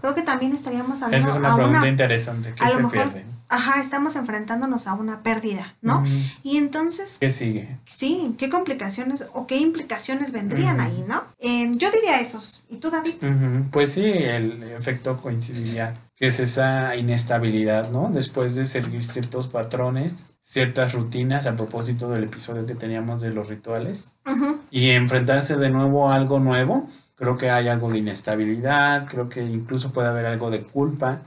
Creo 0.00 0.14
que 0.14 0.22
también 0.22 0.52
estaríamos 0.52 1.02
hablando... 1.02 1.26
Esa 1.26 1.36
es 1.36 1.40
una 1.40 1.56
pregunta 1.56 1.88
interesante. 1.88 2.54
¿Qué 2.54 2.68
se 2.68 2.84
pierde? 2.84 3.24
Ajá, 3.48 3.80
estamos 3.80 4.16
enfrentándonos 4.16 4.86
a 4.86 4.94
una 4.94 5.22
pérdida, 5.22 5.74
¿no? 5.80 6.04
Y 6.42 6.56
entonces, 6.56 7.18
¿Qué 7.18 7.30
sigue? 7.30 7.78
sí, 7.86 8.34
¿qué 8.38 8.48
complicaciones 8.48 9.26
o 9.32 9.46
qué 9.46 9.56
implicaciones 9.56 10.32
vendrían 10.32 10.80
ahí, 10.80 11.04
no? 11.06 11.22
Eh, 11.38 11.70
yo 11.76 11.90
diría 11.90 12.20
esos. 12.20 12.62
¿Y 12.68 12.76
tú, 12.76 12.90
David? 12.90 13.14
Pues 13.70 13.92
sí, 13.92 14.04
el 14.04 14.62
efecto 14.64 15.20
coincidiría, 15.20 15.94
que 16.16 16.28
es 16.28 16.40
esa 16.40 16.96
inestabilidad, 16.96 17.90
¿no? 17.90 18.10
Después 18.12 18.54
de 18.54 18.66
seguir 18.66 19.04
ciertos 19.04 19.48
patrones, 19.48 20.34
ciertas 20.42 20.92
rutinas, 20.92 21.46
a 21.46 21.56
propósito 21.56 22.08
del 22.10 22.24
episodio 22.24 22.66
que 22.66 22.74
teníamos 22.74 23.20
de 23.20 23.30
los 23.30 23.48
rituales, 23.48 24.12
y 24.70 24.90
enfrentarse 24.90 25.56
de 25.56 25.70
nuevo 25.70 26.10
a 26.10 26.14
algo 26.14 26.38
nuevo, 26.38 26.88
creo 27.14 27.36
que 27.36 27.50
hay 27.50 27.68
algo 27.68 27.90
de 27.90 27.98
inestabilidad, 27.98 29.06
creo 29.08 29.28
que 29.28 29.42
incluso 29.42 29.92
puede 29.92 30.08
haber 30.08 30.26
algo 30.26 30.50
de 30.50 30.60
culpa, 30.60 31.22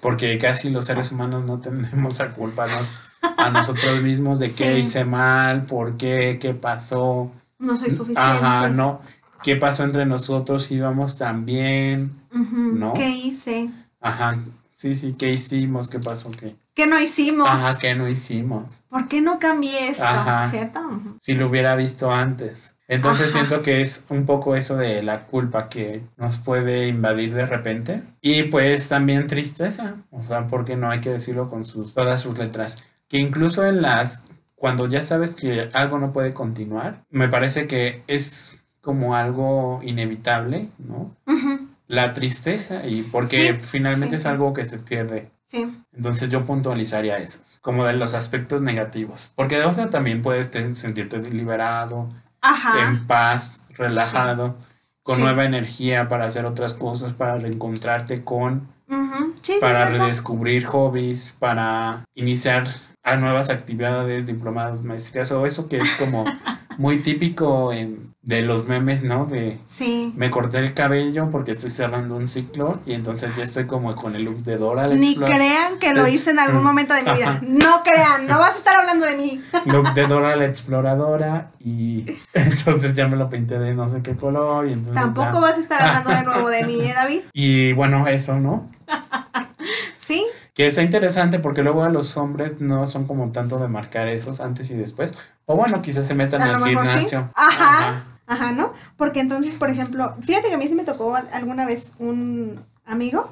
porque 0.00 0.38
casi 0.38 0.70
los 0.70 0.84
seres 0.86 1.12
humanos 1.12 1.44
no 1.44 1.58
tendemos 1.60 2.20
a 2.20 2.30
culparnos 2.32 2.92
a 3.36 3.50
nosotros 3.50 4.02
mismos 4.02 4.38
de 4.38 4.46
qué 4.46 4.74
Sí. 4.74 4.80
hice 4.80 5.04
mal, 5.04 5.62
por 5.66 5.96
qué, 5.96 6.38
qué 6.40 6.54
pasó. 6.54 7.30
No 7.58 7.76
soy 7.76 7.90
suficiente. 7.90 8.20
Ajá, 8.20 8.68
no. 8.68 9.00
¿Qué 9.42 9.56
pasó 9.56 9.84
entre 9.84 10.04
nosotros? 10.06 10.70
Íbamos 10.70 11.16
tan 11.18 11.44
bien. 11.46 12.12
¿No? 12.32 12.92
¿Qué 12.92 13.08
hice? 13.08 13.70
Ajá. 14.00 14.36
Sí, 14.72 14.94
sí, 14.94 15.14
¿qué 15.18 15.32
hicimos? 15.32 15.88
¿Qué 15.90 15.98
pasó? 15.98 16.30
¿Qué? 16.30 16.56
¿Qué 16.74 16.86
no 16.86 17.00
hicimos? 17.00 17.48
Ajá, 17.48 17.78
¿qué 17.78 17.94
no 17.94 18.08
hicimos? 18.08 18.82
¿Por 18.88 19.08
qué 19.08 19.20
no 19.20 19.38
cambié 19.38 19.88
esto? 19.88 20.04
Ajá. 20.06 20.46
¿Cierto? 20.46 20.80
Si 21.20 21.34
lo 21.34 21.48
hubiera 21.48 21.74
visto 21.76 22.10
antes. 22.10 22.74
Entonces 22.88 23.34
Ajá. 23.34 23.46
siento 23.46 23.62
que 23.62 23.80
es 23.80 24.04
un 24.08 24.26
poco 24.26 24.56
eso 24.56 24.76
de 24.76 25.02
la 25.02 25.20
culpa 25.20 25.68
que 25.68 26.02
nos 26.16 26.38
puede 26.38 26.88
invadir 26.88 27.34
de 27.34 27.46
repente. 27.46 28.02
Y 28.20 28.44
pues 28.44 28.88
también 28.88 29.26
tristeza. 29.26 29.94
O 30.10 30.22
sea, 30.22 30.46
porque 30.46 30.76
no 30.76 30.90
hay 30.90 31.00
que 31.00 31.10
decirlo 31.10 31.48
con 31.50 31.64
sus, 31.64 31.94
todas 31.94 32.22
sus 32.22 32.38
letras. 32.38 32.84
Que 33.08 33.18
incluso 33.18 33.66
en 33.66 33.82
las, 33.82 34.24
cuando 34.54 34.86
ya 34.88 35.02
sabes 35.02 35.34
que 35.34 35.68
algo 35.72 35.98
no 35.98 36.12
puede 36.12 36.32
continuar, 36.32 37.04
me 37.10 37.28
parece 37.28 37.66
que 37.66 38.02
es 38.06 38.60
como 38.80 39.14
algo 39.14 39.80
inevitable, 39.82 40.68
¿no? 40.78 41.14
Ujú, 41.26 41.68
La 41.90 42.12
tristeza 42.12 42.86
y 42.86 43.02
porque 43.02 43.36
Sí, 43.54 43.58
finalmente 43.66 44.14
sí, 44.16 44.20
es 44.20 44.26
algo 44.26 44.52
que 44.54 44.62
se 44.64 44.78
pierde. 44.78 45.30
Sí. 45.44 45.82
Entonces 45.92 46.30
yo 46.30 46.46
puntualizaría 46.46 47.16
esos, 47.16 47.58
como 47.62 47.84
de 47.84 47.94
los 47.94 48.14
aspectos 48.14 48.62
negativos. 48.62 49.32
Porque 49.34 49.60
o 49.64 49.72
sea, 49.74 49.90
también 49.90 50.22
puedes 50.22 50.50
te- 50.52 50.74
sentirte 50.76 51.18
liberado, 51.18 52.08
Ajá. 52.40 52.88
en 52.88 53.06
paz, 53.08 53.64
relajado, 53.70 54.56
con 55.02 55.18
nueva 55.20 55.44
energía 55.44 56.08
para 56.08 56.26
hacer 56.26 56.46
otras 56.46 56.74
cosas, 56.74 57.12
para 57.14 57.36
reencontrarte 57.38 58.22
con, 58.22 58.68
para 59.60 59.88
redescubrir 59.90 60.66
hobbies, 60.66 61.34
para 61.40 62.04
iniciar 62.14 62.68
a 63.02 63.16
nuevas 63.16 63.50
actividades, 63.50 64.26
diplomados, 64.26 64.84
maestrías, 64.84 65.32
o 65.32 65.44
eso 65.46 65.68
que 65.68 65.78
es 65.78 65.96
como 65.96 66.24
muy 66.80 67.00
típico 67.02 67.72
en, 67.74 68.14
de 68.22 68.40
los 68.42 68.66
memes, 68.66 69.02
¿no? 69.02 69.26
De 69.26 69.58
Sí. 69.66 70.12
me 70.16 70.30
corté 70.30 70.58
el 70.58 70.72
cabello 70.72 71.28
porque 71.30 71.50
estoy 71.50 71.68
cerrando 71.68 72.16
un 72.16 72.26
ciclo 72.26 72.80
y 72.86 72.94
entonces 72.94 73.36
ya 73.36 73.42
estoy 73.42 73.64
como 73.66 73.94
con 73.94 74.14
el 74.16 74.24
look 74.24 74.38
de 74.44 74.56
Dora 74.56 74.86
la 74.86 74.94
Ni 74.94 75.14
crean 75.14 75.78
que 75.78 75.92
lo 75.92 76.06
hice 76.08 76.30
en 76.30 76.38
algún 76.38 76.62
momento 76.62 76.94
de 76.94 77.02
mi 77.02 77.12
vida. 77.12 77.38
No 77.42 77.82
crean, 77.82 78.26
no 78.26 78.38
vas 78.38 78.54
a 78.54 78.58
estar 78.58 78.78
hablando 78.80 79.04
de 79.04 79.16
mí. 79.18 79.42
look 79.66 79.92
de 79.92 80.06
Dora 80.06 80.36
la 80.36 80.46
exploradora 80.46 81.50
y 81.62 82.06
entonces 82.32 82.94
ya 82.94 83.08
me 83.08 83.16
lo 83.16 83.28
pinté 83.28 83.58
de 83.58 83.74
no 83.74 83.86
sé 83.88 84.00
qué 84.02 84.16
color 84.16 84.66
y 84.68 84.72
entonces 84.72 84.94
Tampoco 84.94 85.32
ya- 85.34 85.40
vas 85.40 85.58
a 85.58 85.60
estar 85.60 85.82
hablando 85.82 86.10
de 86.10 86.22
nuevo 86.22 86.48
de 86.48 86.64
mí, 86.64 86.80
¿eh, 86.80 86.92
David? 86.94 87.20
y 87.34 87.72
bueno 87.74 88.06
eso 88.08 88.38
no 88.40 88.68
Sí, 89.96 90.24
que 90.54 90.66
está 90.66 90.82
interesante 90.82 91.38
porque 91.38 91.62
luego 91.62 91.84
a 91.84 91.88
los 91.90 92.16
hombres 92.16 92.60
no 92.60 92.86
son 92.86 93.06
como 93.06 93.30
tanto 93.32 93.58
de 93.58 93.68
marcar 93.68 94.08
esos 94.08 94.40
antes 94.40 94.70
y 94.70 94.74
después 94.74 95.14
o 95.50 95.56
bueno 95.56 95.82
quizás 95.82 96.06
se 96.06 96.14
metan 96.14 96.40
al 96.42 96.62
sí. 96.62 96.68
gimnasio 96.70 97.28
Ajá. 97.34 98.04
ajá, 98.26 98.52
¿no? 98.52 98.72
Porque 98.96 99.18
entonces, 99.18 99.54
por 99.56 99.68
ejemplo, 99.68 100.14
fíjate 100.22 100.48
que 100.48 100.54
a 100.54 100.58
mí 100.58 100.68
sí 100.68 100.74
me 100.76 100.84
tocó 100.84 101.16
alguna 101.32 101.66
vez 101.66 101.94
un 101.98 102.64
amigo 102.86 103.28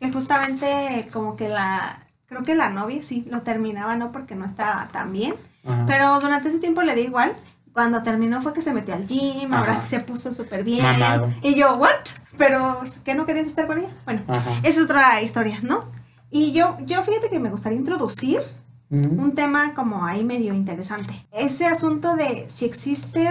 que 0.00 0.10
justamente 0.10 1.08
como 1.12 1.36
que 1.36 1.48
la, 1.48 2.06
creo 2.26 2.42
que 2.42 2.54
la 2.54 2.70
novia 2.70 3.02
sí 3.02 3.26
lo 3.30 3.42
terminaba, 3.42 3.96
¿no? 3.96 4.12
Porque 4.12 4.34
no 4.34 4.46
estaba 4.46 4.88
tan 4.92 5.12
bien. 5.12 5.34
Ajá. 5.66 5.84
Pero 5.86 6.20
durante 6.20 6.48
ese 6.48 6.58
tiempo 6.58 6.82
le 6.82 6.94
di 6.94 7.02
igual. 7.02 7.36
Cuando 7.72 8.02
terminó 8.02 8.40
fue 8.40 8.54
que 8.54 8.62
se 8.62 8.72
metió 8.72 8.94
al 8.94 9.06
gym, 9.06 9.52
ahora 9.52 9.76
sí 9.76 9.88
se 9.88 10.00
puso 10.00 10.32
súper 10.32 10.64
bien. 10.64 10.84
Y 11.42 11.54
yo, 11.54 11.74
¿what? 11.74 11.90
Pero, 12.36 12.82
¿qué 13.04 13.14
no 13.14 13.24
querías 13.26 13.46
estar 13.46 13.66
con 13.66 13.78
ella? 13.78 13.90
Bueno, 14.04 14.22
Ajá. 14.26 14.50
es 14.64 14.80
otra 14.80 15.20
historia, 15.20 15.58
¿no? 15.62 15.84
Y 16.30 16.52
yo, 16.52 16.76
yo 16.80 17.02
fíjate 17.02 17.28
que 17.28 17.38
me 17.38 17.50
gustaría 17.50 17.78
introducir 17.78 18.40
Un 18.90 19.34
tema 19.34 19.74
como 19.74 20.04
ahí 20.06 20.24
medio 20.24 20.54
interesante. 20.54 21.26
Ese 21.32 21.66
asunto 21.66 22.16
de 22.16 22.46
si 22.48 22.64
existe 22.64 23.28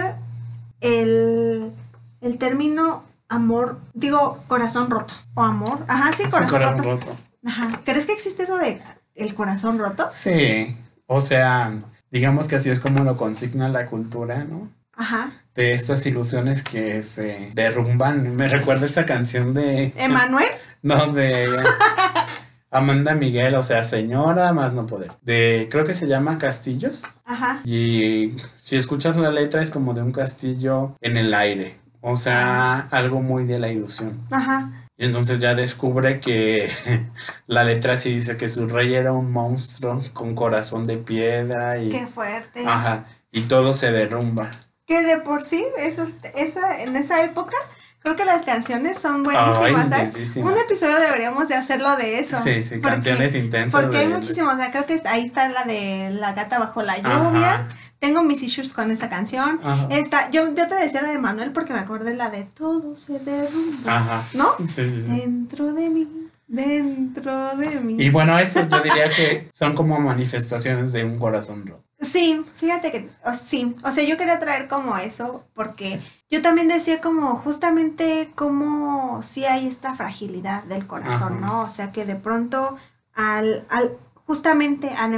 el, 0.80 1.72
el 2.20 2.38
término 2.38 3.02
amor, 3.28 3.78
digo 3.94 4.42
corazón 4.46 4.90
roto 4.90 5.14
o 5.34 5.42
amor. 5.42 5.84
Ajá, 5.88 6.12
sí, 6.16 6.24
Sí, 6.24 6.30
corazón 6.30 6.60
corazón 6.60 6.84
roto. 6.84 7.06
roto. 7.06 7.16
Ajá. 7.46 7.80
¿Crees 7.84 8.06
que 8.06 8.12
existe 8.12 8.42
eso 8.44 8.56
de 8.56 8.80
el 9.14 9.34
corazón 9.34 9.78
roto? 9.78 10.08
sí 10.10 10.76
o 11.06 11.20
sea 11.20 11.72
digamos 12.10 12.46
que 12.48 12.56
así 12.56 12.70
es 12.70 12.78
como 12.80 13.02
lo 13.04 13.16
consigna 13.16 13.68
la 13.68 13.86
cultura 13.86 14.44
no 14.44 14.68
Ajá. 14.96 15.30
de 15.54 15.72
estas 15.72 16.04
ilusiones 16.06 16.62
que 16.62 17.00
se 17.02 17.50
derrumban 17.54 18.36
me 18.36 18.48
recuerda 18.48 18.86
esa 18.86 19.04
canción 19.06 19.54
de 19.54 19.92
Emanuel. 19.96 20.46
No, 20.82 21.12
de 21.12 21.48
Amanda 22.70 23.14
Miguel, 23.14 23.54
o 23.54 23.62
sea, 23.62 23.84
señora 23.84 24.52
más 24.52 24.72
no 24.72 24.86
poder. 24.86 25.12
De, 25.22 25.68
creo 25.70 25.84
que 25.84 25.94
se 25.94 26.06
llama 26.06 26.38
Castillos. 26.38 27.04
Ajá. 27.24 27.60
Y 27.64 28.36
si 28.60 28.76
escuchas 28.76 29.16
la 29.16 29.30
letra 29.30 29.62
es 29.62 29.70
como 29.70 29.94
de 29.94 30.02
un 30.02 30.12
castillo 30.12 30.96
en 31.00 31.16
el 31.16 31.32
aire. 31.34 31.78
O 32.00 32.16
sea, 32.16 32.88
algo 32.90 33.22
muy 33.22 33.44
de 33.44 33.58
la 33.58 33.68
ilusión. 33.68 34.20
Ajá. 34.30 34.70
Y 34.96 35.04
entonces 35.04 35.38
ya 35.38 35.54
descubre 35.54 36.20
que 36.20 36.68
la 37.46 37.64
letra 37.64 37.96
sí 37.96 38.14
dice 38.14 38.36
que 38.36 38.48
su 38.48 38.66
rey 38.68 38.94
era 38.94 39.12
un 39.12 39.30
monstruo 39.30 40.02
con 40.12 40.34
corazón 40.34 40.86
de 40.86 40.96
piedra 40.96 41.78
y... 41.78 41.88
Qué 41.88 42.06
fuerte. 42.06 42.64
Ajá. 42.66 43.04
Y 43.30 43.42
todo 43.42 43.74
se 43.74 43.92
derrumba. 43.92 44.50
Que 44.86 45.02
de 45.02 45.18
por 45.18 45.42
sí, 45.42 45.64
eso, 45.78 46.06
esa, 46.34 46.82
en 46.82 46.96
esa 46.96 47.22
época, 47.22 47.56
creo 48.00 48.16
que 48.16 48.24
las 48.24 48.44
canciones 48.44 48.98
son 48.98 49.22
buenísimas, 49.22 49.92
Ay, 49.92 50.10
¿sabes? 50.12 50.36
Un 50.36 50.56
episodio 50.56 50.98
deberíamos 51.00 51.48
de 51.48 51.54
hacerlo 51.56 51.96
de 51.96 52.18
eso. 52.18 52.36
Sí, 52.42 52.62
sí, 52.62 52.76
porque- 52.76 52.88
canciones 52.90 53.34
intensas. 53.34 53.80
Porque 53.80 53.98
hay 53.98 54.08
muchísimos, 54.08 54.54
o 54.54 54.56
sea, 54.56 54.70
creo 54.70 54.86
que 54.86 55.00
ahí 55.06 55.24
está 55.26 55.48
la 55.48 55.64
de 55.64 56.10
La 56.12 56.32
gata 56.32 56.58
bajo 56.58 56.82
la 56.82 56.96
lluvia. 56.98 57.54
Ajá. 57.54 57.68
Tengo 57.98 58.22
mis 58.22 58.42
issues 58.44 58.72
con 58.72 58.92
esa 58.92 59.08
canción. 59.08 59.58
Ajá. 59.62 59.88
Esta, 59.90 60.30
yo, 60.30 60.54
yo 60.54 60.68
te 60.68 60.74
decía 60.76 61.02
la 61.02 61.10
de 61.10 61.18
Manuel 61.18 61.50
porque 61.52 61.72
me 61.72 61.80
acordé 61.80 62.14
la 62.14 62.30
de 62.30 62.44
Todo 62.44 62.94
se 62.94 63.18
derrumba. 63.18 63.96
Ajá. 63.96 64.22
¿No? 64.34 64.54
Sí, 64.58 64.88
sí, 64.88 65.02
sí. 65.02 65.10
Dentro 65.10 65.72
de 65.72 65.90
mí, 65.90 66.06
dentro 66.46 67.56
de 67.56 67.80
mí. 67.80 67.96
Y 67.98 68.10
bueno, 68.10 68.38
eso 68.38 68.66
yo 68.68 68.80
diría 68.80 69.08
que 69.08 69.48
son 69.52 69.74
como 69.74 69.98
manifestaciones 69.98 70.92
de 70.92 71.04
un 71.04 71.18
corazón 71.18 71.66
roto. 71.66 71.82
Sí, 72.00 72.44
fíjate 72.54 72.92
que 72.92 73.10
o- 73.24 73.34
sí, 73.34 73.74
o 73.82 73.90
sea, 73.92 74.04
yo 74.04 74.16
quería 74.16 74.38
traer 74.38 74.68
como 74.68 74.96
eso 74.96 75.44
porque 75.54 75.98
yo 76.30 76.42
también 76.42 76.68
decía 76.68 77.00
como 77.00 77.36
justamente 77.36 78.30
como 78.34 79.22
si 79.22 79.44
hay 79.46 79.66
esta 79.66 79.94
fragilidad 79.94 80.62
del 80.64 80.86
corazón, 80.86 81.38
Ajá. 81.38 81.46
¿no? 81.46 81.60
O 81.62 81.68
sea, 81.68 81.90
que 81.90 82.04
de 82.06 82.14
pronto 82.14 82.76
al, 83.14 83.64
al 83.68 83.96
justamente 84.26 84.90
al 84.90 85.14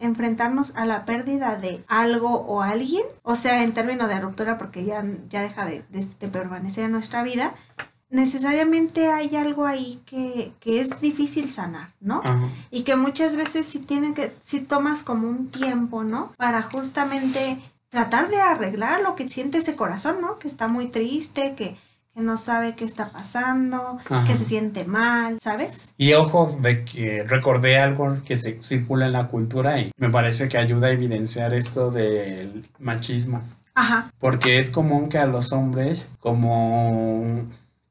enfrentarnos 0.00 0.74
a 0.74 0.86
la 0.86 1.04
pérdida 1.04 1.56
de 1.56 1.84
algo 1.86 2.30
o 2.30 2.62
alguien, 2.62 3.04
o 3.22 3.36
sea, 3.36 3.62
en 3.62 3.72
términos 3.74 4.08
de 4.08 4.18
ruptura 4.20 4.58
porque 4.58 4.84
ya, 4.84 5.04
ya 5.28 5.40
deja 5.42 5.66
de, 5.66 5.82
de- 5.90 6.08
de 6.18 6.28
permanecer 6.28 6.84
en 6.86 6.92
nuestra 6.92 7.22
vida, 7.22 7.54
necesariamente 8.10 9.08
hay 9.08 9.36
algo 9.36 9.66
ahí 9.66 10.00
que, 10.06 10.52
que 10.60 10.80
es 10.80 11.00
difícil 11.00 11.50
sanar, 11.50 11.88
¿no? 12.00 12.20
Ajá. 12.24 12.48
Y 12.70 12.82
que 12.82 12.96
muchas 12.96 13.36
veces 13.36 13.66
sí 13.66 13.80
tienen 13.80 14.14
que, 14.14 14.32
sí 14.42 14.60
tomas 14.60 15.02
como 15.02 15.28
un 15.28 15.48
tiempo, 15.48 16.04
¿no? 16.04 16.32
Para 16.36 16.62
justamente 16.62 17.60
tratar 17.88 18.28
de 18.28 18.40
arreglar 18.40 19.02
lo 19.02 19.14
que 19.14 19.28
siente 19.28 19.58
ese 19.58 19.76
corazón, 19.76 20.20
¿no? 20.20 20.36
Que 20.36 20.48
está 20.48 20.68
muy 20.68 20.86
triste, 20.86 21.54
que, 21.54 21.76
que 22.14 22.20
no 22.20 22.36
sabe 22.38 22.74
qué 22.74 22.84
está 22.84 23.08
pasando, 23.10 23.98
Ajá. 24.04 24.24
que 24.24 24.36
se 24.36 24.44
siente 24.44 24.84
mal, 24.84 25.40
¿sabes? 25.40 25.94
Y 25.96 26.12
ojo 26.14 26.56
de 26.60 26.84
que 26.84 27.24
recordé 27.24 27.78
algo 27.78 28.18
que 28.24 28.36
se 28.36 28.60
circula 28.62 29.06
en 29.06 29.12
la 29.12 29.28
cultura 29.28 29.80
y 29.80 29.90
me 29.96 30.10
parece 30.10 30.48
que 30.48 30.58
ayuda 30.58 30.88
a 30.88 30.92
evidenciar 30.92 31.54
esto 31.54 31.90
del 31.90 32.64
machismo. 32.78 33.42
Ajá. 33.74 34.10
Porque 34.20 34.58
es 34.58 34.70
común 34.70 35.08
que 35.08 35.18
a 35.18 35.26
los 35.26 35.52
hombres 35.52 36.10
como 36.20 37.44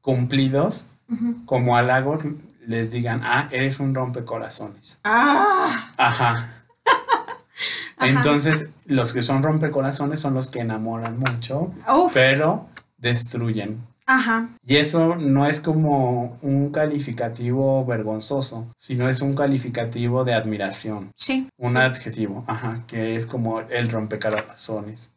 cumplidos, 0.04 0.90
ujú. 1.10 1.44
como 1.46 1.76
halagos, 1.76 2.24
les 2.66 2.90
digan, 2.90 3.22
ah, 3.24 3.48
eres 3.50 3.80
un 3.80 3.94
rompecorazones. 3.94 5.00
Ah, 5.02 5.90
Ajá. 5.96 6.52
Ajá. 7.96 8.08
Entonces, 8.08 8.70
los 8.84 9.12
que 9.14 9.22
son 9.22 9.42
rompecorazones 9.42 10.20
son 10.20 10.34
los 10.34 10.50
que 10.50 10.60
enamoran 10.60 11.18
mucho, 11.18 11.72
uf, 11.90 12.12
pero 12.12 12.68
destruyen. 12.98 13.80
Ajá. 14.06 14.50
Y 14.66 14.76
eso 14.76 15.14
no 15.16 15.46
es 15.46 15.60
como 15.60 16.36
un 16.42 16.70
calificativo 16.70 17.86
vergonzoso, 17.86 18.66
sino 18.76 19.08
es 19.08 19.22
un 19.22 19.34
calificativo 19.34 20.24
de 20.24 20.34
admiración. 20.34 21.12
Sí. 21.16 21.48
Un 21.56 21.78
adjetivo, 21.78 22.44
ajá, 22.46 22.82
que 22.86 23.16
es 23.16 23.24
como 23.24 23.60
el 23.60 23.90
rompecorazones. 23.90 25.14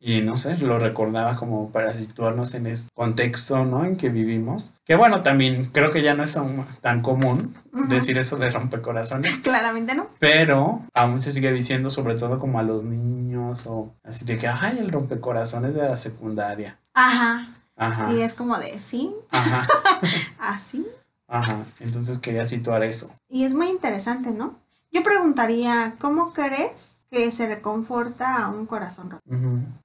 Y 0.00 0.20
no 0.22 0.36
sé, 0.36 0.56
lo 0.58 0.78
recordaba 0.78 1.36
como 1.36 1.70
para 1.70 1.92
situarnos 1.92 2.54
en 2.54 2.66
este 2.66 2.90
contexto, 2.94 3.64
¿no? 3.64 3.84
En 3.84 3.96
que 3.96 4.08
vivimos. 4.08 4.72
Que 4.84 4.96
bueno, 4.96 5.22
también 5.22 5.66
creo 5.66 5.90
que 5.90 6.02
ya 6.02 6.14
no 6.14 6.24
es 6.24 6.36
tan 6.80 7.02
común 7.02 7.54
decir 7.88 8.18
eso 8.18 8.36
de 8.36 8.50
rompecorazones. 8.50 9.36
Claramente 9.42 9.94
no. 9.94 10.08
Pero 10.18 10.82
aún 10.92 11.20
se 11.20 11.32
sigue 11.32 11.52
diciendo, 11.52 11.90
sobre 11.90 12.16
todo 12.16 12.38
como 12.38 12.58
a 12.58 12.62
los 12.62 12.84
niños 12.84 13.66
o 13.66 13.94
así 14.02 14.24
de 14.24 14.38
que, 14.38 14.48
ay, 14.48 14.78
el 14.78 14.90
rompecorazones 14.90 15.74
de 15.74 15.82
la 15.82 15.96
secundaria. 15.96 16.78
Ajá. 16.94 17.48
Ajá. 17.76 18.12
Y 18.12 18.22
es 18.22 18.34
como 18.34 18.56
de, 18.58 18.78
sí. 18.78 19.12
Ajá. 19.30 19.66
Así. 20.38 20.86
Ajá. 21.26 21.64
Entonces 21.80 22.18
quería 22.18 22.46
situar 22.46 22.84
eso. 22.84 23.12
Y 23.28 23.44
es 23.44 23.52
muy 23.52 23.68
interesante, 23.68 24.30
¿no? 24.30 24.60
Yo 24.92 25.02
preguntaría, 25.02 25.94
¿cómo 25.98 26.32
crees 26.32 26.93
que 27.14 27.30
se 27.30 27.46
reconforta 27.46 28.44
a 28.44 28.48
un 28.50 28.66
corazón 28.66 29.10
roto? 29.10 29.22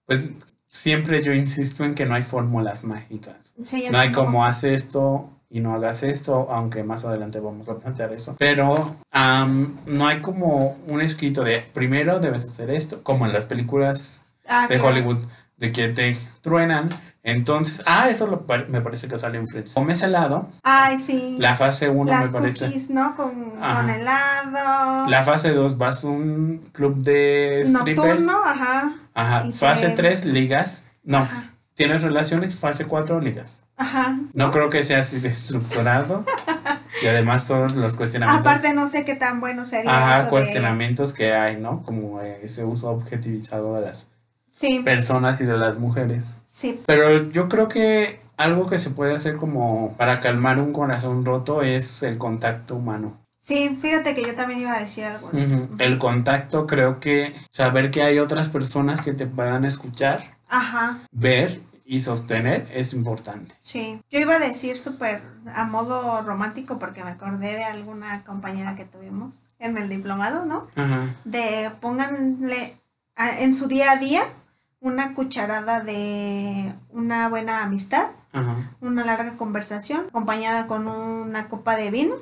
Pues 0.06 0.22
siempre 0.66 1.24
yo 1.24 1.34
insisto 1.34 1.84
en 1.86 1.96
que 1.96 2.06
no 2.06 2.16
hay 2.16 2.24
fórmulas 2.24 2.84
mágicas. 2.84 3.54
no 3.92 4.00
hay 4.00 4.12
como 4.12 4.46
hace 4.46 4.74
esto 4.74 5.30
y 5.50 5.62
no 5.62 5.74
hagas 5.74 6.04
esto, 6.04 6.48
aunque 6.52 6.84
más 6.84 7.06
adelante 7.06 7.40
vamos 7.40 7.70
a 7.70 7.78
plantear 7.78 8.14
eso. 8.14 8.36
Pero 8.38 8.96
no 9.14 10.08
hay 10.08 10.20
como 10.22 10.78
un 10.88 11.02
escrito 11.02 11.44
de 11.44 11.60
primero 11.74 12.20
debes 12.20 12.46
hacer 12.46 12.70
esto, 12.70 13.04
como 13.04 13.26
en 13.26 13.34
las 13.34 13.46
películas 13.46 14.26
ah, 14.48 14.68
de 14.68 14.80
Hollywood, 14.80 15.20
de 15.60 15.72
que 15.72 15.90
te 15.90 16.18
truenan 16.42 16.90
entonces, 17.22 17.84
ah, 17.86 18.10
eso 18.10 18.46
me 18.70 18.82
parece 18.82 19.08
que 19.08 19.18
sale 19.18 19.38
en 19.38 19.48
Friends. 19.48 19.74
Comes 19.74 20.02
helado. 20.02 20.50
Ay, 20.64 21.00
sí. 21.00 21.36
La 21.38 21.56
fase 21.56 21.90
1 21.90 22.20
me 22.22 22.28
parece. 22.30 22.66
Cookies, 22.66 22.90
¿no? 22.90 23.14
Con, 23.16 23.52
con, 23.52 23.90
helado. 23.90 25.08
La 25.08 25.24
fase 25.24 25.52
2 25.52 25.78
vas 25.78 26.04
a 26.04 26.08
un 26.08 26.70
club 26.72 27.02
de 27.04 27.64
strippers. 27.68 28.24
Nocturno, 28.24 28.42
ajá. 28.46 28.94
Ajá. 29.14 29.46
fase 29.52 29.90
3 29.90 30.26
ligas. 30.26 30.86
No. 31.04 31.28
Tienes 31.74 32.02
relaciones, 32.04 32.58
fase 32.58 32.86
4 32.86 33.20
ligas. 33.20 33.64
Ajá. 33.76 34.18
No 34.34 34.52
creo 34.52 34.70
que 34.70 34.84
sea 34.84 35.00
así 35.00 35.20
de 35.20 35.30
estructurado. 35.30 36.26
y 37.04 37.08
además 37.08 37.48
todos 37.48 37.76
los 37.76 37.98
cuestionamientos. 37.98 38.46
Aparte 38.46 38.74
no 38.74 38.88
sé 38.88 39.04
qué 39.04 39.16
tan 39.16 39.42
bueno 39.42 39.66
sería. 39.66 39.92
Ajá, 39.92 40.30
cuestionamientos 40.30 41.14
que 41.14 41.34
hay, 41.34 41.58
¿no? 41.58 41.84
Como 41.84 42.22
ese 42.22 42.64
uso 42.64 42.90
objetivizado 42.90 43.76
de 43.76 43.82
las 43.82 44.10
personas 44.84 45.42
y 45.42 45.46
de 45.46 45.58
las 45.58 45.78
mujeres. 45.78 46.36
Sí. 46.48 46.80
Pero 46.86 47.30
yo 47.30 47.50
creo 47.50 47.68
que 47.68 48.20
algo 48.38 48.68
que 48.68 48.78
se 48.78 48.90
puede 48.90 49.14
hacer 49.14 49.38
como 49.38 49.94
para 49.98 50.20
calmar 50.20 50.60
un 50.60 50.72
corazón 50.72 51.26
roto 51.26 51.62
es 51.62 52.04
el 52.04 52.18
contacto 52.18 52.76
humano. 52.76 53.18
Sí, 53.38 53.78
fíjate 53.82 54.14
que 54.16 54.22
yo 54.22 54.36
también 54.36 54.62
iba 54.62 54.74
a 54.74 54.82
decir 54.82 55.06
algo. 55.06 55.32
El 55.78 55.98
contacto, 55.98 56.68
creo 56.68 57.00
que 57.00 57.34
saber 57.50 57.90
que 57.90 58.04
hay 58.04 58.20
otras 58.20 58.50
personas 58.50 59.02
que 59.02 59.14
te 59.14 59.26
puedan 59.26 59.64
escuchar, 59.64 60.38
Ajá. 60.50 61.00
ver 61.12 61.62
y 61.86 62.02
sostener 62.02 62.68
es 62.74 62.94
importante. 62.94 63.56
Sí, 63.62 64.00
yo 64.12 64.20
iba 64.20 64.36
a 64.36 64.40
decir 64.40 64.78
súper 64.78 65.22
a 65.54 65.64
modo 65.64 66.22
romántico 66.22 66.80
porque 66.80 67.04
me 67.04 67.12
acordé 67.12 67.54
de 67.54 67.64
alguna 67.64 68.24
compañera 68.26 68.76
que 68.76 68.86
tuvimos 68.86 69.48
en 69.58 69.78
el 69.78 69.90
diplomado, 69.90 70.46
¿no? 70.46 70.68
Ajá. 70.76 71.16
De 71.24 71.72
pónganle 71.80 72.76
en 73.18 73.56
su 73.56 73.68
día 73.68 73.94
a 73.94 73.96
día 73.96 74.22
una 74.82 75.14
cucharada 75.14 75.82
de 75.82 76.74
una 76.92 77.30
buena 77.30 77.64
amistad, 77.64 78.08
una 78.82 79.06
larga 79.06 79.34
conversación 79.34 80.06
acompañada 80.10 80.68
con 80.68 80.88
una 80.88 81.48
copa 81.48 81.76
de 81.76 81.92
vino. 81.92 82.16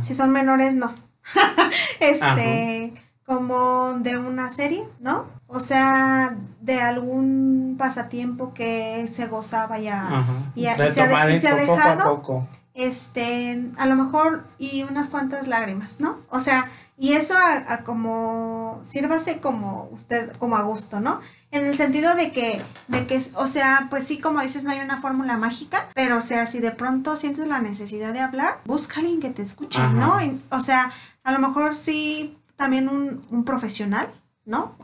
Si 0.00 0.14
son 0.14 0.30
menores, 0.30 0.74
no. 0.74 0.92
este, 2.00 2.92
como 3.24 3.94
de 4.00 4.18
una 4.18 4.50
serie, 4.50 4.84
¿no? 5.00 5.26
O 5.46 5.60
sea, 5.60 6.36
de 6.60 6.80
algún 6.80 7.76
pasatiempo 7.78 8.52
que 8.52 9.06
se 9.10 9.28
gozaba 9.28 9.78
ya 9.78 10.50
y, 10.54 10.64
se 10.64 10.70
ha, 11.02 11.54
dejado. 11.54 12.46
Este, 12.74 13.70
a 13.76 13.86
lo 13.86 13.96
mejor 13.96 14.44
y 14.58 14.82
unas 14.82 15.10
cuantas 15.10 15.46
lágrimas, 15.46 16.00
¿no? 16.00 16.16
O 16.30 16.40
sea, 16.40 16.70
y 16.96 17.12
eso 17.12 17.34
a, 17.36 17.78
como 17.84 18.80
sírvase 18.82 19.40
como 19.40 19.88
usted 19.92 20.32
como 20.36 20.56
a 20.56 20.62
gusto, 20.62 21.00
¿no? 21.00 21.20
En 21.52 21.66
el 21.66 21.76
sentido 21.76 22.14
de 22.14 22.32
que, 22.32 22.62
de 22.88 23.06
que, 23.06 23.20
o 23.36 23.46
sea, 23.46 23.86
pues 23.90 24.06
sí, 24.06 24.18
como 24.18 24.40
dices, 24.40 24.64
no 24.64 24.70
hay 24.70 24.80
una 24.80 25.02
fórmula 25.02 25.36
mágica, 25.36 25.88
pero 25.94 26.16
o 26.16 26.20
sea, 26.22 26.46
si 26.46 26.60
de 26.60 26.70
pronto 26.70 27.14
sientes 27.14 27.46
la 27.46 27.60
necesidad 27.60 28.14
de 28.14 28.20
hablar, 28.20 28.60
busca 28.64 28.96
a 28.96 28.98
alguien 29.00 29.20
que 29.20 29.28
te 29.28 29.42
escuche, 29.42 29.78
¿no? 29.94 30.18
o 30.50 30.60
sea, 30.60 30.92
a 31.22 31.32
lo 31.32 31.38
mejor 31.38 31.76
sí, 31.76 32.38
también 32.56 32.88
un, 32.88 33.44
profesional, 33.44 34.08
¿no? 34.46 34.76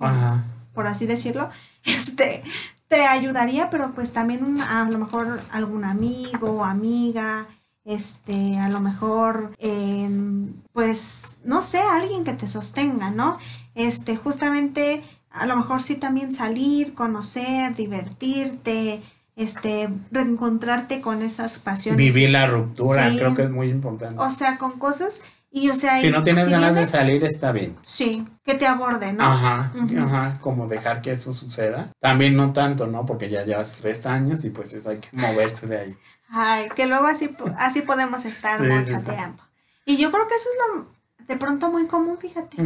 Por 0.75 0.87
así 0.87 1.07
decirlo, 1.07 1.49
este, 1.85 2.43
te 2.87 3.07
ayudaría, 3.07 3.71
pero 3.71 3.93
pues 3.93 4.13
también 4.13 4.61
a 4.61 4.85
lo 4.91 4.99
mejor 4.99 5.41
algún 5.51 5.87
amigo 5.87 6.51
o 6.51 6.65
amiga, 6.65 7.47
este, 7.87 8.59
a 8.59 8.69
lo 8.69 8.81
mejor, 8.81 9.55
em, 9.59 10.53
pues, 10.75 11.39
no 11.45 11.63
sé, 11.63 11.81
alguien 11.81 12.25
que 12.25 12.35
te 12.35 12.47
sostenga, 12.47 13.11
¿no? 13.11 13.39
Este, 13.75 14.17
justamente 14.17 15.03
a 15.31 15.47
lo 15.47 15.57
mejor 15.57 15.81
sí 15.81 15.97
también 15.97 16.35
salir, 16.35 16.95
conocer, 16.95 17.75
divertirte, 17.75 19.03
este, 19.37 19.89
reencontrarte 20.11 21.01
con 21.01 21.23
esas 21.23 21.59
pasiones. 21.59 21.99
Vivir 21.99 22.31
la 22.31 22.47
ruptura, 22.47 23.09
creo 23.09 23.35
que 23.35 23.43
es 23.43 23.51
muy 23.51 23.71
importante. 23.71 24.17
O 24.19 24.31
sea, 24.31 24.59
con 24.59 24.73
cosas 24.79 25.21
y 25.51 25.71
o 25.71 25.75
sea, 25.75 25.99
si 25.99 26.11
no 26.11 26.23
tienes 26.23 26.49
ganas 26.49 26.75
de 26.75 26.87
salir 26.87 27.25
está 27.25 27.53
bien. 27.53 27.77
Sí, 27.83 28.27
que 28.45 28.55
te 28.55 28.67
aborde, 28.67 29.13
¿no? 29.13 29.25
Ajá, 29.25 29.73
ajá, 29.99 30.39
como 30.41 30.67
dejar 30.67 31.01
que 31.01 31.13
eso 31.13 31.33
suceda. 31.33 31.91
También 32.01 32.37
no 32.37 32.53
tanto, 32.53 32.87
¿no? 32.87 33.07
Porque 33.07 33.31
ya 33.31 33.45
llevas 33.45 33.79
tres 33.81 34.05
años 34.07 34.45
y 34.45 34.51
pues 34.51 34.75
es, 34.75 34.87
hay 34.87 34.99
que 34.99 35.09
moverse 35.13 35.67
de 35.67 35.79
ahí. 35.79 35.97
Ay, 36.29 36.69
que 36.77 36.87
luego 36.87 37.07
así, 37.07 37.35
así 37.57 37.81
podemos 37.81 38.25
estar 38.27 38.61
mucho 38.61 39.01
tiempo. 39.01 39.43
Y 39.87 39.97
yo 39.97 40.11
creo 40.11 40.29
que 40.29 40.35
eso 40.35 40.49
es 40.51 40.77
lo 40.77 40.98
de 41.29 41.37
pronto 41.37 41.71
muy 41.71 41.87
común, 41.87 42.17
fíjate. 42.19 42.57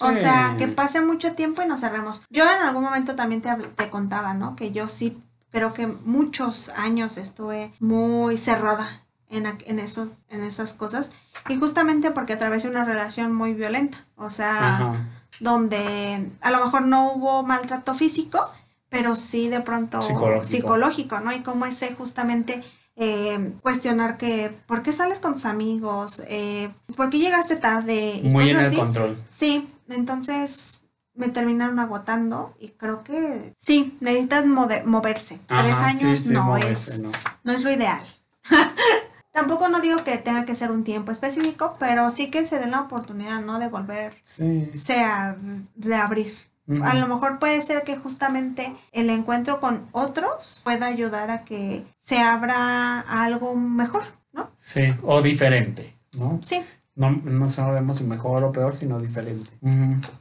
O 0.00 0.12
sea, 0.12 0.54
que 0.58 0.68
pase 0.68 1.00
mucho 1.00 1.32
tiempo 1.32 1.62
y 1.62 1.66
nos 1.66 1.80
cerremos. 1.80 2.22
Yo 2.30 2.44
en 2.44 2.62
algún 2.62 2.84
momento 2.84 3.16
también 3.16 3.40
te, 3.40 3.50
te 3.54 3.90
contaba, 3.90 4.34
¿no? 4.34 4.54
Que 4.54 4.70
yo 4.70 4.88
sí 4.88 5.20
creo 5.50 5.72
que 5.72 5.86
muchos 5.86 6.68
años 6.68 7.16
estuve 7.16 7.72
muy 7.80 8.36
cerrada 8.36 9.02
en, 9.30 9.46
en, 9.46 9.78
eso, 9.78 10.10
en 10.28 10.44
esas 10.44 10.74
cosas. 10.74 11.12
Y 11.48 11.58
justamente 11.58 12.10
porque 12.10 12.34
atravesé 12.34 12.68
una 12.68 12.84
relación 12.84 13.34
muy 13.34 13.54
violenta. 13.54 14.04
O 14.16 14.28
sea, 14.28 15.08
donde 15.40 16.30
a 16.42 16.50
lo 16.50 16.64
mejor 16.64 16.82
no 16.82 17.12
hubo 17.12 17.42
maltrato 17.42 17.94
físico, 17.94 18.50
pero 18.90 19.16
sí 19.16 19.48
de 19.48 19.60
pronto 19.60 20.02
psicológico, 20.02 20.44
psicológico 20.44 21.20
¿no? 21.20 21.32
Y 21.32 21.40
como 21.40 21.64
ese 21.66 21.94
justamente 21.94 22.62
eh, 22.96 23.52
cuestionar 23.60 24.16
que, 24.16 24.50
¿por 24.66 24.82
qué 24.82 24.92
sales 24.92 25.18
con 25.18 25.34
tus 25.34 25.44
amigos? 25.44 26.22
Eh, 26.28 26.70
¿Por 26.96 27.10
qué 27.10 27.18
llegaste 27.18 27.56
tarde? 27.56 28.20
Muy 28.24 28.48
en 28.48 28.58
el 28.58 28.74
control. 28.74 29.22
Sí, 29.30 29.68
entonces 29.88 30.82
me 31.14 31.28
terminaron 31.28 31.78
agotando 31.78 32.54
y 32.58 32.68
creo 32.68 33.04
que 33.04 33.54
sí, 33.56 33.96
necesitas 34.00 34.46
moverse. 34.46 35.40
Tres 35.46 35.78
años 35.78 36.26
no, 36.26 36.56
es, 36.56 36.98
no. 36.98 37.52
es 37.52 37.62
lo 37.62 37.70
ideal. 37.70 38.04
Tampoco 39.32 39.68
no 39.68 39.80
digo 39.80 40.02
que 40.02 40.16
tenga 40.16 40.46
que 40.46 40.54
ser 40.54 40.70
un 40.70 40.82
tiempo 40.82 41.12
específico, 41.12 41.76
pero 41.78 42.08
sí 42.08 42.30
que 42.30 42.46
se 42.46 42.58
den 42.58 42.70
la 42.70 42.80
oportunidad, 42.80 43.42
¿no? 43.42 43.58
De 43.58 43.68
volver, 43.68 44.14
sea 44.22 45.36
reabrir. 45.76 46.34
A 46.82 46.94
lo 46.94 47.06
mejor 47.06 47.38
puede 47.38 47.60
ser 47.60 47.82
que 47.82 47.96
justamente 47.96 48.74
el 48.92 49.10
encuentro 49.10 49.60
con 49.60 49.86
otros 49.92 50.62
pueda 50.64 50.86
ayudar 50.86 51.30
a 51.30 51.44
que 51.44 51.84
se 51.98 52.18
abra 52.18 53.00
algo 53.00 53.54
mejor, 53.54 54.02
¿no? 54.32 54.50
Sí, 54.56 54.94
o 55.02 55.22
diferente, 55.22 55.94
¿no? 56.18 56.40
Sí. 56.42 56.64
No, 56.96 57.10
no 57.10 57.48
sabemos 57.48 57.98
si 57.98 58.04
mejor 58.04 58.42
o 58.42 58.52
peor, 58.52 58.74
sino 58.76 58.98
diferente. 58.98 59.50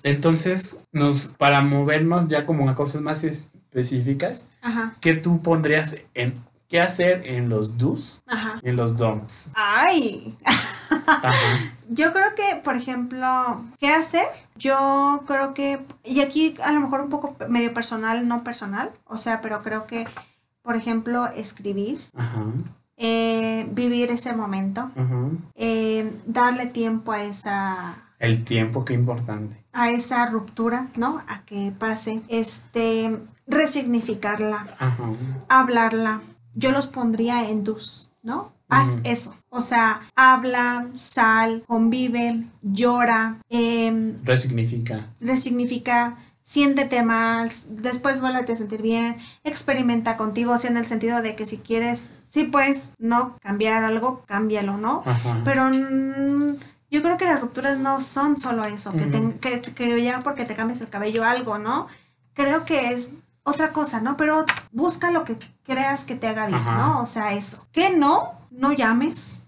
Entonces, 0.03 0.81
nos, 0.91 1.27
para 1.38 1.62
movernos 1.62 2.27
ya 2.27 2.45
como 2.45 2.69
a 2.69 2.75
cosas 2.75 3.01
más 3.01 3.23
específicas, 3.23 4.49
¿qué 4.99 5.13
tú 5.13 5.41
pondrías 5.41 5.95
en 6.13 6.34
qué 6.67 6.81
hacer 6.81 7.25
en 7.25 7.47
los 7.47 7.77
do's 7.77 8.21
y 8.62 8.69
en 8.69 8.75
los 8.75 8.97
don'ts? 8.97 9.51
¡Ay! 9.55 10.38
Yo 11.89 12.12
creo 12.13 12.36
que, 12.36 12.62
por 12.63 12.76
ejemplo, 12.76 13.62
¿qué 13.80 13.89
hacer? 13.89 14.26
Yo 14.56 15.24
creo 15.28 15.54
que, 15.54 15.80
y 16.04 16.21
aquí 16.21 16.56
a 16.63 16.71
lo 16.71 16.82
mejor 16.82 17.02
un 17.02 17.10
poco 17.10 17.36
medio 17.48 17.74
personal, 17.74 18.28
no 18.28 18.43
personal, 18.43 18.91
o 19.06 19.17
sea, 19.17 19.41
pero 19.41 19.62
creo 19.62 19.86
que, 19.86 20.08
por 20.62 20.76
ejemplo, 20.76 21.28
escribir, 21.28 22.00
eh, 22.98 23.67
vivir 23.71 24.12
ese 24.12 24.34
momento, 24.36 24.89
eh, 25.56 26.12
darle 26.26 26.65
tiempo 26.65 27.12
a 27.12 27.24
esa... 27.24 27.98
El 28.17 28.43
tiempo, 28.45 28.86
qué 28.86 28.93
importante. 28.93 29.63
A 29.74 29.89
esa 29.89 30.26
ruptura, 30.26 30.88
¿no? 30.95 31.21
A 31.28 31.41
que 31.41 31.71
pase, 31.78 32.21
este, 32.30 33.19
resignificarla, 33.45 34.65
hablarla, 35.50 36.21
yo 36.56 36.71
los 36.71 36.88
pondría 36.88 37.50
en 37.50 37.63
tus, 37.63 38.10
¿no? 38.24 38.54
Haz 38.79 38.97
eso. 39.03 39.35
O 39.49 39.61
sea, 39.61 40.01
habla, 40.15 40.88
sal, 40.93 41.63
convive, 41.67 42.43
llora, 42.61 43.38
eh, 43.49 44.15
Resignifica. 44.23 45.07
resignifica, 45.21 46.17
siéntete 46.43 47.01
mal, 47.03 47.49
después 47.69 48.19
vuélvete 48.21 48.53
a 48.53 48.55
sentir 48.55 48.81
bien, 48.81 49.17
experimenta 49.43 50.17
contigo, 50.17 50.53
o 50.53 50.57
sea, 50.57 50.69
en 50.71 50.77
el 50.77 50.85
sentido 50.85 51.21
de 51.21 51.35
que 51.35 51.45
si 51.45 51.57
quieres, 51.57 52.11
sí 52.29 52.43
puedes, 52.43 52.91
no 52.99 53.38
cambiar 53.41 53.83
algo, 53.83 54.23
cámbialo, 54.27 54.77
¿no? 54.77 55.03
Ajá. 55.05 55.41
Pero 55.43 55.65
mm, 55.69 56.55
yo 56.91 57.01
creo 57.01 57.17
que 57.17 57.25
las 57.25 57.41
rupturas 57.41 57.79
no 57.79 58.01
son 58.01 58.38
solo 58.38 58.63
eso, 58.65 58.91
que, 58.93 59.05
te- 59.05 59.35
que, 59.39 59.61
que 59.61 60.03
ya 60.03 60.19
porque 60.21 60.45
te 60.45 60.53
cambias 60.55 60.81
el 60.81 60.89
cabello 60.89 61.23
algo, 61.23 61.57
¿no? 61.57 61.88
Creo 62.33 62.65
que 62.65 62.91
es 62.91 63.11
otra 63.43 63.69
cosa, 63.69 64.01
¿no? 64.01 64.17
Pero 64.17 64.45
busca 64.71 65.11
lo 65.11 65.23
que 65.23 65.38
creas 65.63 66.05
que 66.05 66.15
te 66.15 66.27
haga 66.27 66.47
bien, 66.47 66.59
Ajá. 66.59 66.77
¿no? 66.77 67.01
O 67.01 67.05
sea, 67.05 67.33
eso. 67.33 67.65
Que 67.71 67.89
no, 67.95 68.33
no 68.57 68.73
llames, 68.73 69.41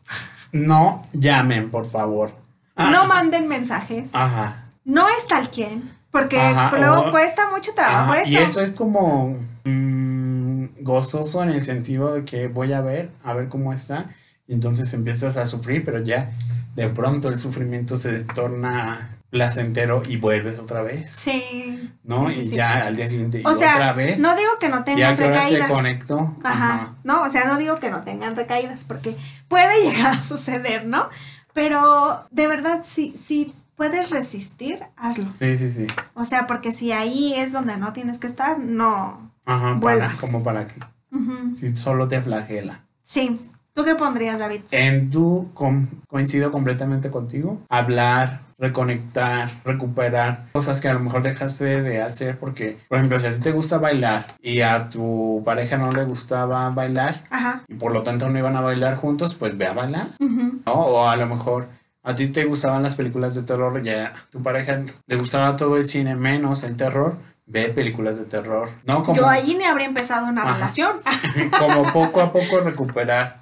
No 0.52 1.06
llamen, 1.14 1.70
por 1.70 1.86
favor. 1.86 2.32
Ah. 2.76 2.92
no 2.92 3.06
manden 3.08 3.48
mensajes, 3.48 4.14
Ajá. 4.14 4.66
no 4.86 5.08
estalquen, 5.10 5.90
porque 6.12 6.40
Ajá, 6.40 6.78
luego 6.78 7.08
o- 7.08 7.12
cuesta 7.12 7.50
mucho 7.52 7.74
trabajo 7.74 8.12
Ajá, 8.14 8.22
eso. 8.22 8.32
Y 8.32 8.38
eso 8.38 8.62
es 8.62 8.72
como 8.72 9.36
mm, 9.66 10.66
gozoso 10.82 11.42
en 11.44 11.50
el 11.50 11.64
sentido 11.64 12.14
de 12.14 12.24
que 12.26 12.48
voy 12.48 12.74
a 12.74 12.82
ver, 12.82 13.12
a 13.24 13.34
ver 13.34 13.50
cómo 13.50 13.74
está, 13.74 14.06
y 14.48 14.54
entonces 14.54 14.94
empiezas 14.94 15.38
a 15.38 15.46
sufrir, 15.46 15.84
pero 15.84 16.00
ya 16.04 16.32
de 16.76 16.88
pronto 16.90 17.30
el 17.30 17.40
sufrimiento 17.40 17.98
se 17.98 18.20
torna 18.36 19.17
placentero 19.30 20.02
y 20.08 20.18
vuelves 20.18 20.58
otra 20.60 20.82
vez, 20.82 21.10
Sí. 21.12 21.92
¿no? 22.04 22.30
sí, 22.30 22.36
sí, 22.36 22.42
y 22.42 22.50
sí. 22.50 22.56
ya 22.56 22.86
al 22.88 22.96
día 22.96 23.10
siguiente 23.10 23.42
y 23.42 23.44
O 23.46 23.54
sea, 23.54 23.74
otra 23.76 23.94
vez. 23.94 24.20
no 24.20 24.36
digo 24.36 24.52
que 24.60 24.70
no 24.70 24.84
tengan 24.84 25.16
qué 25.16 25.26
hora 25.26 25.42
se 25.42 25.46
recaídas. 25.48 25.70
conectó. 25.72 26.36
Ajá. 26.44 26.96
No, 27.04 27.24
o 27.24 27.30
sea, 27.30 27.46
no 27.46 27.58
digo 27.58 27.78
que 27.80 27.90
no 27.92 28.02
tengan 28.02 28.36
recaídas, 28.36 28.84
porque 28.86 29.16
puede 29.48 29.84
llegar 29.90 30.14
a 30.14 30.24
suceder, 30.24 30.86
¿no? 30.88 31.10
Pero 31.54 32.26
de 32.32 32.48
verdad, 32.48 32.84
si, 32.88 33.12
si 33.14 33.54
puedes 33.76 34.10
resistir, 34.12 34.80
hazlo. 34.96 35.28
Sí, 35.40 35.56
sí, 35.56 35.72
sí. 35.72 35.88
O 36.14 36.24
sea, 36.26 36.48
porque 36.48 36.72
si 36.72 36.92
ahí 36.92 37.34
es 37.36 37.52
donde 37.52 37.78
no 37.78 37.94
tienes 37.94 38.18
que 38.20 38.28
estar, 38.28 38.58
no. 38.60 39.32
Ajá, 39.46 39.66
para, 39.66 39.76
Vuelvas. 39.80 40.20
como 40.22 40.44
para 40.44 40.68
que 40.68 40.80
Ujú. 41.12 41.56
si 41.56 41.76
solo 41.76 42.08
te 42.08 42.22
flagela. 42.22 42.82
Sí. 43.04 43.40
¿Tú 43.74 43.84
qué 43.86 43.94
pondrías, 43.96 44.40
David? 44.40 44.62
En 44.72 45.12
com- 45.54 45.88
coincido 46.08 46.52
completamente 46.52 47.12
contigo. 47.12 47.62
Hablar, 47.70 48.42
reconectar, 48.58 49.50
recuperar 49.64 50.46
cosas 50.52 50.82
que 50.82 50.88
a 50.88 50.94
lo 50.94 51.00
mejor 51.00 51.22
dejaste 51.22 51.82
de 51.82 52.02
hacer 52.02 52.38
porque, 52.38 52.78
por 52.90 52.98
ejemplo, 52.98 53.20
si 53.20 53.28
a 53.28 53.34
ti 53.36 53.42
te 53.42 53.52
gusta 53.52 53.78
bailar 53.78 54.26
y 54.42 54.62
a 54.62 54.90
tu 54.90 55.42
pareja 55.46 55.78
no 55.78 55.92
le 55.92 56.04
gustaba 56.06 56.70
bailar 56.70 57.16
Ajá. 57.30 57.62
y 57.68 57.76
por 57.76 57.92
lo 57.92 58.04
tanto 58.04 58.30
no 58.30 58.38
iban 58.40 58.56
a 58.56 58.62
bailar 58.62 58.96
juntos, 58.96 59.36
pues 59.36 59.58
ve 59.58 59.68
a 59.68 59.74
bailar. 59.74 60.08
¿no? 60.20 60.72
O 60.74 61.08
a 61.08 61.16
lo 61.16 61.28
mejor 61.28 61.68
a 62.04 62.16
ti 62.16 62.28
te 62.30 62.46
gustaban 62.46 62.84
las 62.84 62.96
películas 62.96 63.36
de 63.36 63.44
terror 63.44 63.82
y 63.86 63.90
a 63.90 64.14
tu 64.32 64.42
pareja 64.42 64.82
le 65.06 65.16
gustaba 65.18 65.56
todo 65.56 65.78
el 65.78 65.86
cine 65.86 66.16
menos 66.16 66.64
el 66.64 66.76
terror, 66.78 67.18
ve 67.50 67.70
películas 67.70 68.18
de 68.20 68.26
terror, 68.26 68.70
¿no? 68.86 69.04
Como, 69.04 69.16
Yo 69.16 69.28
allí 69.28 69.56
ni 69.56 69.64
habría 69.64 69.88
empezado 69.88 70.28
una 70.28 70.44
Ajá. 70.44 70.54
relación. 70.56 70.92
como 71.60 71.92
poco 71.94 72.22
a 72.22 72.32
poco 72.34 72.60
recuperar 72.60 73.42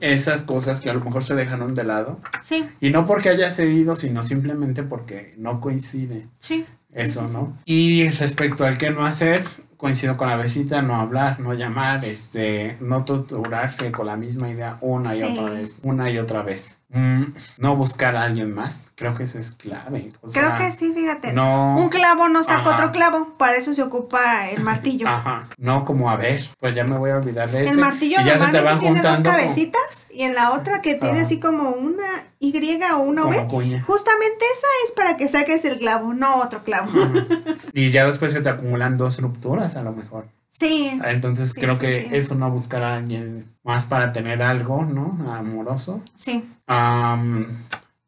esas 0.00 0.42
cosas 0.42 0.80
que 0.80 0.88
a 0.90 0.94
lo 0.94 1.00
mejor 1.00 1.24
se 1.24 1.34
dejaron 1.34 1.74
de 1.74 1.84
lado. 1.84 2.20
Sí, 2.42 2.68
Y 2.80 2.90
no 2.90 3.06
porque 3.06 3.28
haya 3.28 3.50
cedido, 3.50 3.96
sino 3.96 4.22
simplemente 4.22 4.82
porque 4.82 5.34
no 5.36 5.60
coincide 5.60 6.28
sí. 6.38 6.64
eso, 6.94 7.22
sí, 7.22 7.28
sí. 7.28 7.34
¿no? 7.34 7.56
Y 7.64 8.08
respecto 8.08 8.64
al 8.64 8.78
que 8.78 8.90
no 8.90 9.04
hacer, 9.04 9.44
coincido 9.76 10.16
con 10.16 10.28
la 10.28 10.36
besita, 10.36 10.82
no 10.82 10.96
hablar, 11.00 11.40
no 11.40 11.54
llamar, 11.54 12.04
este, 12.04 12.76
no 12.80 13.04
torturarse 13.04 13.90
con 13.90 14.06
la 14.06 14.16
misma 14.16 14.48
idea 14.48 14.76
una 14.80 15.14
y 15.14 15.18
Sí. 15.18 15.24
otra 15.24 15.44
vez, 15.54 15.78
una 15.82 16.10
y 16.10 16.18
otra 16.18 16.42
vez. 16.42 16.76
Mm, 16.92 17.34
no 17.58 17.76
buscar 17.76 18.16
a 18.16 18.24
alguien 18.24 18.52
más, 18.52 18.82
creo 18.96 19.14
que 19.14 19.22
eso 19.22 19.38
es 19.38 19.52
clave. 19.52 20.12
o 20.22 20.28
Creo 20.28 20.56
que 20.58 20.72
sí, 20.72 20.92
fíjate. 20.92 21.32
No. 21.32 21.76
Un 21.76 21.88
clavo 21.88 22.28
no 22.28 22.42
saca 22.42 22.60
Ajá. 22.62 22.70
otro 22.74 22.90
clavo, 22.92 23.34
para 23.38 23.56
eso 23.56 23.72
se 23.72 23.82
ocupa 23.82 24.48
el 24.50 24.62
martillo. 24.64 25.06
Ajá, 25.06 25.46
no 25.56 25.84
como 25.84 26.10
a 26.10 26.16
ver, 26.16 26.42
pues 26.58 26.74
ya 26.74 26.82
me 26.82 26.98
voy 26.98 27.10
a 27.10 27.16
olvidar 27.18 27.48
de 27.50 27.62
eso. 27.64 27.74
El 27.74 27.78
martillo 27.78 28.20
y 28.20 28.24
ya 28.24 28.38
se 28.38 28.46
te 28.50 28.60
van 28.60 28.80
tiene 28.80 29.00
dos 29.02 29.20
cabecitas 29.20 30.06
y 30.10 30.22
en 30.22 30.34
la 30.34 30.50
otra 30.52 30.82
que 30.82 30.96
tiene 30.96 31.18
Ajá. 31.18 31.26
así 31.26 31.38
como 31.38 31.70
una 31.70 32.08
Y 32.40 32.52
o 32.92 32.98
una 32.98 33.22
como 33.22 33.36
V. 33.38 33.46
cuña. 33.48 33.82
Justamente 33.86 34.44
esa 34.52 34.66
es 34.86 34.92
para 34.92 35.16
que 35.16 35.28
saques 35.28 35.64
el 35.64 35.78
clavo, 35.78 36.12
no 36.12 36.36
otro 36.38 36.64
clavo. 36.64 36.90
Y 37.72 37.90
ya 37.90 38.06
después 38.06 38.32
se 38.32 38.40
te 38.40 38.48
acumulan 38.48 38.96
dos 38.96 39.20
rupturas 39.20 39.76
a 39.76 39.82
lo 39.82 39.92
mejor. 39.92 40.26
Sí, 40.52 41.00
Entonces 41.04 41.52
Sí, 41.52 41.60
creo 41.60 41.74
sí, 41.74 41.80
que 41.80 42.02
sí. 42.02 42.08
eso 42.10 42.34
no 42.34 42.50
buscar 42.50 42.82
a 42.82 42.96
alguien 42.96 43.46
más 43.62 43.86
para 43.86 44.12
tener 44.12 44.42
algo, 44.42 44.84
¿no? 44.84 45.32
Amoroso. 45.32 46.02
sí. 46.16 46.44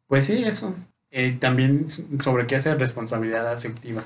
Pues 0.07 0.25
sí, 0.25 0.43
eso. 0.43 0.75
Eh, 1.09 1.37
también 1.39 1.87
sobre 2.21 2.45
qué 2.47 2.55
hacer 2.55 2.79
responsabilidad 2.79 3.51
afectiva. 3.51 4.03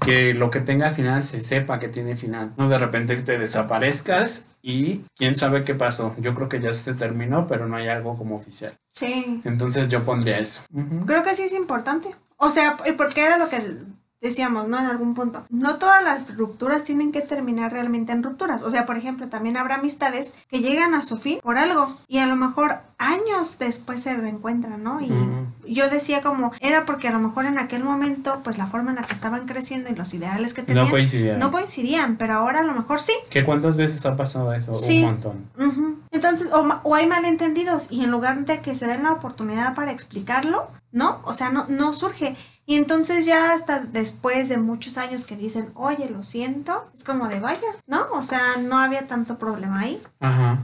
Que 0.00 0.32
lo 0.32 0.50
que 0.50 0.60
tenga 0.60 0.90
final 0.90 1.22
se 1.22 1.40
sepa 1.40 1.78
que 1.78 1.88
tiene 1.88 2.16
final. 2.16 2.52
No 2.56 2.68
de 2.68 2.78
repente 2.78 3.14
te 3.16 3.38
desaparezcas 3.38 4.46
y 4.62 5.02
quién 5.16 5.36
sabe 5.36 5.64
qué 5.64 5.74
pasó. 5.74 6.14
Yo 6.18 6.34
creo 6.34 6.48
que 6.48 6.60
ya 6.60 6.72
se 6.72 6.94
terminó, 6.94 7.46
pero 7.46 7.66
no 7.68 7.76
hay 7.76 7.88
algo 7.88 8.16
como 8.16 8.36
oficial. 8.36 8.72
Sí. 8.90 9.40
Entonces 9.44 9.88
yo 9.88 10.02
pondría 10.04 10.38
eso. 10.38 10.62
Creo 11.06 11.22
que 11.22 11.34
sí 11.34 11.42
es 11.42 11.52
importante. 11.52 12.14
O 12.38 12.50
sea, 12.50 12.76
y 12.86 12.92
porque 12.92 13.24
era 13.24 13.36
lo 13.38 13.48
que 13.48 13.60
decíamos, 14.20 14.68
¿no? 14.68 14.78
En 14.78 14.86
algún 14.86 15.14
punto. 15.14 15.44
No 15.50 15.76
todas 15.76 16.02
las 16.02 16.36
rupturas 16.36 16.84
tienen 16.84 17.12
que 17.12 17.20
terminar 17.20 17.72
realmente 17.72 18.12
en 18.12 18.22
rupturas. 18.22 18.62
O 18.62 18.70
sea, 18.70 18.86
por 18.86 18.96
ejemplo, 18.96 19.28
también 19.28 19.56
habrá 19.56 19.76
amistades 19.76 20.34
que 20.48 20.60
llegan 20.60 20.94
a 20.94 21.02
su 21.02 21.16
fin 21.18 21.38
por 21.42 21.58
algo 21.58 21.96
y 22.08 22.18
a 22.18 22.26
lo 22.26 22.36
mejor 22.36 22.78
años 22.98 23.58
después 23.58 24.02
se 24.02 24.14
reencuentran, 24.16 24.82
¿no? 24.82 25.00
Y 25.00 25.12
yo 25.72 25.88
decía 25.90 26.22
como, 26.22 26.52
era 26.60 26.84
porque 26.86 27.08
a 27.08 27.12
lo 27.12 27.18
mejor 27.18 27.44
en 27.44 27.58
aquel 27.58 27.84
momento, 27.84 28.40
pues 28.42 28.56
la 28.58 28.66
forma 28.66 28.90
en 28.90 28.96
la 28.96 29.02
que 29.02 29.12
estaban 29.12 29.46
creciendo 29.46 29.90
y 29.90 29.94
los 29.94 30.14
ideales 30.14 30.54
que 30.54 30.62
tenían 30.62 30.86
No 30.86 30.90
coincidieron. 30.90 31.40
no 31.40 31.50
coincidían, 31.52 32.16
pero 32.16 32.34
ahora 32.34 32.60
a 32.60 32.64
lo 32.64 32.72
mejor 32.72 32.98
sí. 33.00 33.12
¿Qué 33.30 33.44
cuántas 33.44 33.76
veces 33.76 34.04
ha 34.06 34.16
pasado 34.16 34.52
eso? 34.54 34.74
Sí. 34.74 35.00
Un 35.02 35.10
montón. 35.10 35.50
Entonces, 36.10 36.50
o, 36.52 36.62
o 36.82 36.94
hay 36.94 37.06
malentendidos 37.06 37.88
y 37.92 38.04
en 38.04 38.10
lugar 38.10 38.44
de 38.46 38.60
que 38.60 38.74
se 38.74 38.86
den 38.86 39.02
la 39.02 39.12
oportunidad 39.12 39.74
para 39.74 39.92
explicarlo, 39.92 40.68
¿no? 40.92 41.20
O 41.24 41.32
sea, 41.34 41.50
no, 41.50 41.66
no 41.68 41.92
surge. 41.92 42.34
Y 42.66 42.74
entonces 42.76 43.24
ya 43.26 43.52
hasta 43.54 43.78
después 43.80 44.48
de 44.48 44.56
muchos 44.56 44.98
años 44.98 45.24
que 45.24 45.36
dicen, 45.36 45.68
oye, 45.74 46.08
lo 46.08 46.22
siento, 46.24 46.90
es 46.96 47.04
como 47.04 47.28
de 47.28 47.38
vaya, 47.38 47.60
¿no? 47.86 48.06
O 48.12 48.22
sea, 48.22 48.56
no 48.60 48.78
había 48.80 49.06
tanto 49.06 49.38
problema 49.38 49.80
ahí. 49.80 50.00
Ajá. 50.20 50.58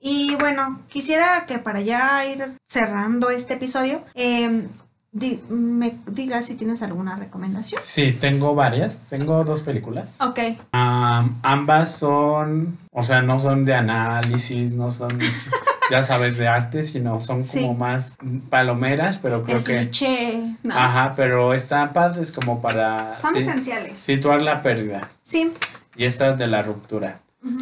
Y 0.00 0.34
bueno, 0.36 0.80
quisiera 0.88 1.44
que 1.46 1.58
para 1.58 1.80
ya 1.82 2.24
ir 2.24 2.56
cerrando 2.64 3.28
este 3.30 3.54
episodio, 3.54 4.00
eh, 4.14 4.66
di- 5.12 5.40
me 5.50 5.98
digas 6.06 6.46
si 6.46 6.54
tienes 6.54 6.80
alguna 6.82 7.16
recomendación. 7.16 7.80
Sí, 7.84 8.12
tengo 8.18 8.54
varias. 8.54 9.00
Tengo 9.10 9.44
dos 9.44 9.60
películas. 9.62 10.16
Ok. 10.20 10.38
Am, 10.72 11.36
ambas 11.42 11.94
son, 11.96 12.78
o 12.90 13.02
sea, 13.02 13.20
no 13.22 13.38
son 13.38 13.64
de 13.66 13.74
análisis, 13.74 14.70
no 14.72 14.90
son, 14.90 15.18
ya 15.90 16.02
sabes, 16.02 16.36
de 16.38 16.48
arte, 16.48 16.82
sino 16.82 17.20
son 17.20 17.44
Sí. 17.44 17.60
como 17.60 17.74
más 17.74 18.12
palomeras, 18.50 19.18
pero 19.18 19.44
creo 19.44 19.58
El 19.58 19.64
que... 19.64 19.76
cliché, 19.76 20.42
¿no? 20.68 20.74
Ajá, 20.74 21.12
pero 21.14 21.54
están 21.54 21.92
padres 21.92 22.32
como 22.32 22.60
para 22.60 23.16
Son 23.16 23.32
sí, 23.34 23.38
esenciales. 23.38 24.00
situar 24.00 24.42
la 24.42 24.62
pérdida. 24.62 25.08
Sí. 25.22 25.52
Y 25.96 26.04
esta 26.06 26.30
es 26.30 26.38
de 26.38 26.46
la 26.48 26.62
ruptura. 26.62 27.20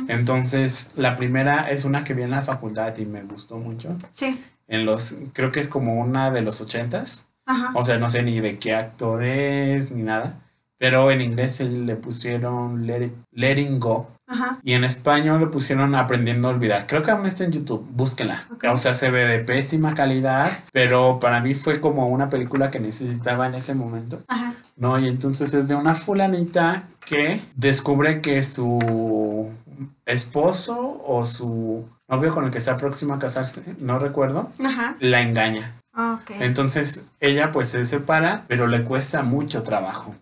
Entonces, 0.09 0.93
la 0.97 1.17
primera 1.17 1.69
es 1.71 1.85
una 1.85 2.05
que 2.05 2.15
vi 2.15 2.23
en 2.23 2.31
la 2.31 2.43
facultad 2.43 2.97
y 2.99 3.05
me 3.05 3.23
gustó 3.23 3.57
mucho. 3.59 3.97
Sí. 4.13 4.41
En 4.69 4.87
los, 4.87 5.17
creo 5.33 5.51
que 5.53 5.61
es 5.61 5.69
como 5.69 5.95
una 6.01 6.31
de 6.31 6.43
los 6.43 6.61
ochentas. 6.61 7.27
Ajá. 7.47 7.73
O 7.75 7.85
sea, 7.85 7.99
no 7.99 8.09
sé 8.09 8.23
ni 8.23 8.41
de 8.41 8.59
qué 8.59 8.75
actor 8.75 9.23
es 9.25 9.91
ni 9.91 10.03
nada. 10.03 10.35
Pero 10.79 11.11
en 11.11 11.21
inglés 11.21 11.61
le 11.61 11.97
pusieron 11.97 12.87
Let 12.87 13.07
It- 13.07 13.13
Letting 13.33 13.81
Go. 13.81 14.09
Ajá. 14.27 14.59
Y 14.63 14.73
en 14.73 14.85
español 14.85 15.41
le 15.41 15.47
pusieron 15.49 15.95
Aprendiendo 15.95 16.49
a 16.49 16.53
Olvidar. 16.53 16.87
Creo 16.87 17.03
que 17.03 17.11
aún 17.11 17.27
está 17.27 17.45
en 17.45 17.53
YouTube. 17.53 17.87
Búsquenla. 17.91 18.47
O 18.71 18.77
sea, 18.77 18.95
se 18.95 19.11
ve 19.11 19.27
de 19.27 19.41
pésima 19.41 19.95
calidad. 19.95 20.51
Pero 20.73 21.19
para 21.21 21.41
mí 21.41 21.55
fue 21.55 21.81
como 21.81 22.09
una 22.09 22.31
película 22.31 22.71
que 22.71 22.79
necesitaba 22.79 23.47
en 23.47 23.55
ese 23.55 23.75
momento. 23.75 24.23
Ajá. 24.29 24.55
¿no? 24.77 24.99
Y 24.99 25.09
entonces 25.09 25.55
es 25.55 25.69
de 25.69 25.75
una 25.75 25.95
fulanita 25.95 26.85
que 27.05 27.41
descubre 27.55 28.21
que 28.21 28.43
su 28.43 29.51
esposo 30.07 31.03
o 31.07 31.25
su 31.25 31.89
novio 32.09 32.35
con 32.35 32.45
el 32.45 32.51
que 32.51 32.59
está 32.59 32.77
próxima 32.77 33.17
a 33.17 33.19
casarse, 33.19 33.63
no 33.79 33.99
recuerdo, 33.99 34.51
Ajá. 34.65 34.97
la 35.01 35.23
engaña. 35.23 35.73
Ok. 35.95 36.31
Entonces 36.41 37.05
ella 37.21 37.53
pues 37.53 37.69
se 37.69 37.85
separa, 37.85 38.45
pero 38.49 38.67
le 38.67 38.83
cuesta 38.83 39.23
mucho 39.23 39.63
trabajo. 39.63 40.15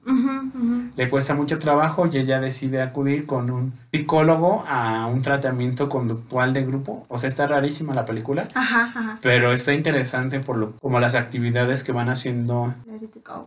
Le 0.97 1.09
cuesta 1.09 1.35
mucho 1.35 1.59
trabajo 1.61 2.09
y 2.13 2.19
ella 2.19 2.41
decide 2.41 2.83
acudir 2.83 3.25
con 3.25 3.51
un 3.51 3.73
psicólogo 3.93 4.65
a 4.69 5.07
un 5.07 5.23
tratamiento 5.23 5.89
conductual 5.89 6.53
de 6.53 6.65
grupo. 6.65 7.07
O 7.09 7.19
sea, 7.19 7.29
está 7.29 7.47
rarísima 7.47 7.95
la 7.95 8.05
película. 8.05 8.49
Ajá, 8.55 8.93
ajá. 8.95 9.19
Pero 9.23 9.53
está 9.53 9.73
interesante 9.73 10.41
por 10.41 10.57
lo, 10.57 10.73
como 10.79 10.99
las 10.99 11.15
actividades 11.15 11.85
que 11.85 11.93
van 11.93 12.09
haciendo 12.09 12.75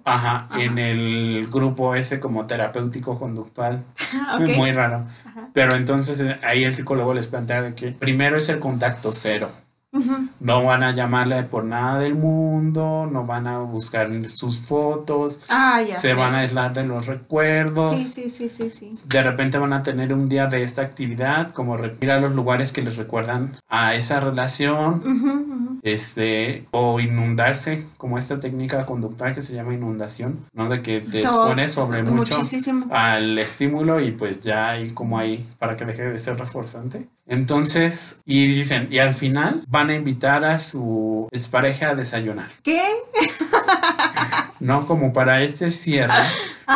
ajá, 0.05 0.47
en 0.57 0.77
el 0.77 1.47
grupo 1.51 1.93
ese 1.95 2.21
como 2.21 2.45
terapéutico 2.45 3.19
conductual. 3.19 3.83
okay. 4.35 4.55
Muy 4.57 4.71
raro. 4.71 5.05
Pero 5.53 5.75
entonces 5.75 6.21
eh, 6.21 6.39
ahí 6.43 6.63
el 6.63 6.73
psicólogo 6.73 7.13
les 7.13 7.27
plantea 7.27 7.61
de 7.61 7.75
que 7.75 7.91
primero 7.91 8.37
es 8.37 8.47
el 8.47 8.59
contacto 8.59 9.11
cero. 9.11 9.51
No 10.43 10.61
van 10.61 10.83
a 10.83 10.91
llamarle 10.91 11.41
por 11.43 11.63
nada 11.63 11.99
del 11.99 12.15
mundo, 12.15 13.07
no 13.09 13.25
van 13.25 13.47
a 13.47 13.59
buscar 13.59 14.09
sus 14.29 14.59
fotos, 14.59 15.39
ah, 15.47 15.81
se 15.89 16.13
van 16.13 16.35
a 16.35 16.39
aislar 16.39 16.73
de 16.73 16.83
los 16.83 17.05
recuerdos. 17.05 17.97
Sí, 17.97 18.29
sí, 18.29 18.49
sí, 18.49 18.69
sí, 18.69 18.95
De 19.05 19.23
repente 19.23 19.57
van 19.57 19.71
a 19.71 19.83
tener 19.83 20.13
un 20.13 20.27
día 20.27 20.47
de 20.47 20.63
esta 20.63 20.81
actividad, 20.81 21.51
como 21.51 21.77
ir 22.01 22.11
a 22.11 22.19
los 22.19 22.33
lugares 22.33 22.73
que 22.73 22.81
les 22.81 22.97
recuerdan 22.97 23.53
a 23.69 23.95
esa 23.95 24.19
relación, 24.19 25.79
este, 25.81 26.65
o 26.71 26.99
inundarse, 26.99 27.85
como 27.97 28.17
esta 28.17 28.39
técnica 28.39 28.85
conductual 28.85 29.33
que 29.33 29.41
se 29.41 29.53
llama 29.53 29.73
inundación, 29.73 30.39
¿no? 30.53 30.67
De 30.67 30.81
que 30.81 30.99
te 30.99 31.21
expones 31.21 31.71
sobre 31.71 32.03
mucho 32.03 32.41
al 32.91 33.39
estímulo 33.39 34.01
y 34.01 34.11
pues 34.11 34.41
ya 34.41 34.71
hay 34.71 34.91
como 34.91 35.17
ahí 35.17 35.45
para 35.57 35.77
que 35.77 35.85
deje 35.85 36.03
de 36.03 36.17
ser 36.17 36.37
reforzante. 36.37 37.07
Entonces, 37.25 38.21
y 38.25 38.47
dicen, 38.47 38.89
y 38.91 38.99
al 38.99 39.13
final 39.13 39.63
van 39.67 39.89
a 39.89 39.95
invitar 39.95 40.32
a 40.41 40.59
su 40.59 41.27
expareja 41.31 41.89
a 41.89 41.95
desayunar. 41.95 42.49
¿Qué? 42.63 42.81
no, 44.59 44.87
como 44.87 45.13
para 45.13 45.43
este 45.43 45.69
cierre, 45.69 46.13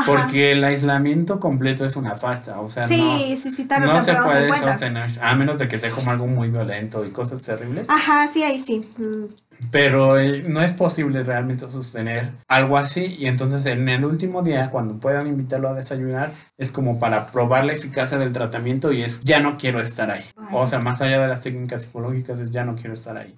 porque 0.06 0.52
el 0.52 0.64
aislamiento 0.64 1.40
completo 1.40 1.86
es 1.86 1.96
una 1.96 2.16
farsa, 2.16 2.60
o 2.60 2.70
sea, 2.70 2.84
no, 2.84 2.90
sí, 2.90 3.36
sí, 3.38 3.68
no 3.82 4.02
se 4.02 4.14
puede 4.14 4.56
sostener, 4.56 5.20
a 5.22 5.36
menos 5.36 5.58
de 5.58 5.68
que 5.68 5.80
sea 5.80 5.90
como 5.90 6.12
algo 6.12 6.28
muy 6.28 6.50
violento 6.50 7.06
y 7.06 7.12
cosas 7.12 7.42
terribles. 7.42 7.90
Ajá, 7.90 8.28
sí, 8.28 8.44
ahí 8.44 8.60
sí. 8.60 8.88
Mm. 8.98 9.26
Pero 9.72 10.20
eh, 10.20 10.44
no 10.48 10.62
es 10.62 10.72
posible 10.72 11.24
realmente 11.24 11.70
sostener 11.70 12.32
algo 12.48 12.78
así 12.78 13.16
y 13.18 13.26
entonces 13.26 13.66
en 13.66 13.90
el 13.90 14.06
último 14.06 14.44
día 14.44 14.70
cuando 14.70 14.98
puedan 14.98 15.28
invitarlo 15.28 15.70
a 15.70 15.74
desayunar 15.74 16.32
es 16.58 16.70
como 16.70 17.00
para 17.00 17.32
probar 17.32 17.66
la 17.66 17.74
eficacia 17.74 18.18
del 18.20 18.34
tratamiento 18.34 18.92
y 18.92 19.02
es 19.02 19.22
ya 19.24 19.40
no 19.40 19.58
quiero 19.58 19.82
estar 19.82 20.12
ahí. 20.12 20.24
O 20.52 20.68
sea, 20.68 20.80
más 20.80 21.02
allá 21.02 21.20
de 21.20 21.28
las 21.28 21.42
técnicas 21.42 21.84
psicológicas 21.84 22.40
es 22.40 22.52
ya 22.52 22.66
no 22.66 22.76
quiero 22.76 22.94
estar 22.94 23.18
ahí. 23.18 23.36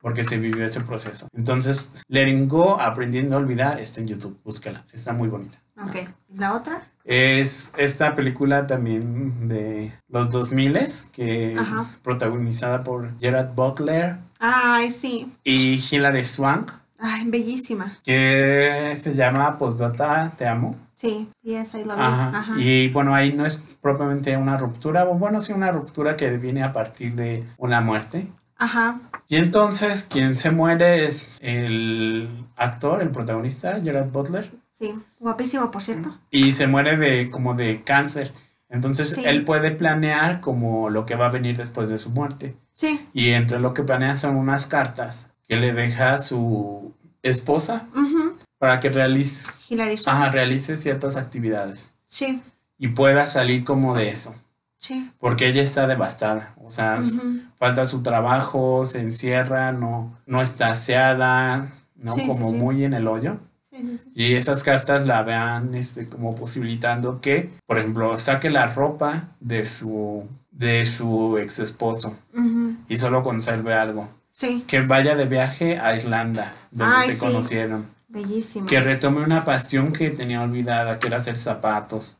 Porque 0.00 0.24
se 0.24 0.38
vivió 0.38 0.64
ese 0.64 0.80
proceso. 0.80 1.28
Entonces, 1.34 2.02
Letting 2.08 2.48
Go, 2.48 2.80
Aprendiendo 2.80 3.36
a 3.36 3.38
Olvidar, 3.38 3.80
está 3.80 4.00
en 4.00 4.08
YouTube. 4.08 4.38
Búscala. 4.44 4.84
Está 4.92 5.12
muy 5.12 5.28
bonita. 5.28 5.58
Ok. 5.82 6.08
¿La 6.34 6.54
otra? 6.54 6.82
Es 7.04 7.72
esta 7.76 8.14
película 8.14 8.66
también 8.66 9.48
de 9.48 9.92
los 10.08 10.30
2000 10.30 10.78
que 11.12 11.56
protagonizada 12.02 12.82
por 12.82 13.18
Gerard 13.18 13.54
Butler, 13.54 14.16
Ay, 14.46 14.90
sí. 14.90 15.32
Y 15.42 15.82
Hilary 15.90 16.22
Swank. 16.22 16.70
Ay, 16.98 17.30
bellísima. 17.30 17.98
Que 18.04 18.94
se 18.98 19.14
llama 19.14 19.58
Postdata 19.58 20.32
Te 20.36 20.46
Amo. 20.46 20.76
Sí, 20.94 21.28
yes, 21.42 21.74
I 21.74 21.84
love 21.84 21.98
Ajá. 21.98 22.54
Y 22.58 22.88
bueno, 22.90 23.14
ahí 23.14 23.32
no 23.32 23.46
es 23.46 23.64
propiamente 23.80 24.36
una 24.36 24.58
ruptura, 24.58 25.08
o 25.08 25.14
bueno, 25.14 25.40
sí 25.40 25.54
una 25.54 25.72
ruptura 25.72 26.16
que 26.16 26.36
viene 26.36 26.62
a 26.62 26.74
partir 26.74 27.14
de 27.14 27.44
una 27.56 27.80
muerte. 27.80 28.26
Ajá. 28.56 29.00
Y 29.28 29.36
entonces 29.36 30.04
quien 30.04 30.36
se 30.38 30.50
muere 30.50 31.06
es 31.06 31.38
el 31.40 32.28
actor, 32.56 33.02
el 33.02 33.10
protagonista, 33.10 33.80
Gerard 33.82 34.10
Butler. 34.10 34.50
Sí, 34.72 34.94
guapísimo, 35.20 35.70
por 35.70 35.82
cierto. 35.82 36.16
Y 36.30 36.52
se 36.52 36.66
muere 36.66 36.96
de 36.96 37.30
como 37.30 37.54
de 37.54 37.82
cáncer. 37.82 38.32
Entonces 38.68 39.18
él 39.18 39.44
puede 39.44 39.70
planear 39.70 40.40
como 40.40 40.90
lo 40.90 41.06
que 41.06 41.14
va 41.14 41.26
a 41.26 41.30
venir 41.30 41.56
después 41.56 41.88
de 41.88 41.98
su 41.98 42.10
muerte. 42.10 42.56
Sí. 42.72 43.06
Y 43.12 43.30
entre 43.30 43.60
lo 43.60 43.72
que 43.72 43.84
planea 43.84 44.16
son 44.16 44.36
unas 44.36 44.66
cartas 44.66 45.30
que 45.46 45.56
le 45.56 45.72
deja 45.72 46.18
su 46.18 46.92
esposa 47.22 47.86
para 48.58 48.80
que 48.80 48.88
realice, 48.88 49.46
realice 50.32 50.76
ciertas 50.76 51.16
actividades. 51.16 51.92
Sí. 52.06 52.42
Y 52.76 52.88
pueda 52.88 53.26
salir 53.28 53.62
como 53.62 53.94
de 53.94 54.10
eso. 54.10 54.34
Sí. 54.84 55.10
Porque 55.18 55.48
ella 55.48 55.62
está 55.62 55.86
devastada. 55.86 56.54
O 56.62 56.70
sea, 56.70 56.98
falta 57.56 57.86
su 57.86 58.02
trabajo, 58.02 58.84
se 58.84 59.00
encierra, 59.00 59.72
no, 59.72 60.14
no 60.26 60.42
está 60.42 60.68
aseada, 60.68 61.72
¿no? 61.96 62.14
como 62.26 62.52
muy 62.52 62.84
en 62.84 62.92
el 62.92 63.08
hoyo. 63.08 63.38
Y 64.14 64.34
esas 64.34 64.62
cartas 64.62 65.06
la 65.06 65.22
vean 65.22 65.74
este, 65.74 66.06
como 66.06 66.34
posibilitando 66.34 67.22
que, 67.22 67.50
por 67.66 67.78
ejemplo, 67.78 68.18
saque 68.18 68.50
la 68.50 68.66
ropa 68.66 69.30
de 69.40 69.64
su, 69.64 70.28
de 70.50 70.84
su 70.84 71.38
ex 71.38 71.60
esposo 71.60 72.14
y 72.86 72.98
solo 72.98 73.22
conserve 73.22 73.72
algo. 73.72 74.06
Sí. 74.30 74.64
Que 74.66 74.82
vaya 74.82 75.16
de 75.16 75.24
viaje 75.24 75.78
a 75.78 75.96
Irlanda, 75.96 76.52
donde 76.70 77.10
se 77.10 77.18
conocieron. 77.18 77.86
Bellísimo. 78.08 78.66
Que 78.66 78.80
retome 78.80 79.24
una 79.24 79.46
pasión 79.46 79.94
que 79.94 80.10
tenía 80.10 80.42
olvidada, 80.42 80.98
que 80.98 81.06
era 81.06 81.16
hacer 81.16 81.38
zapatos. 81.38 82.18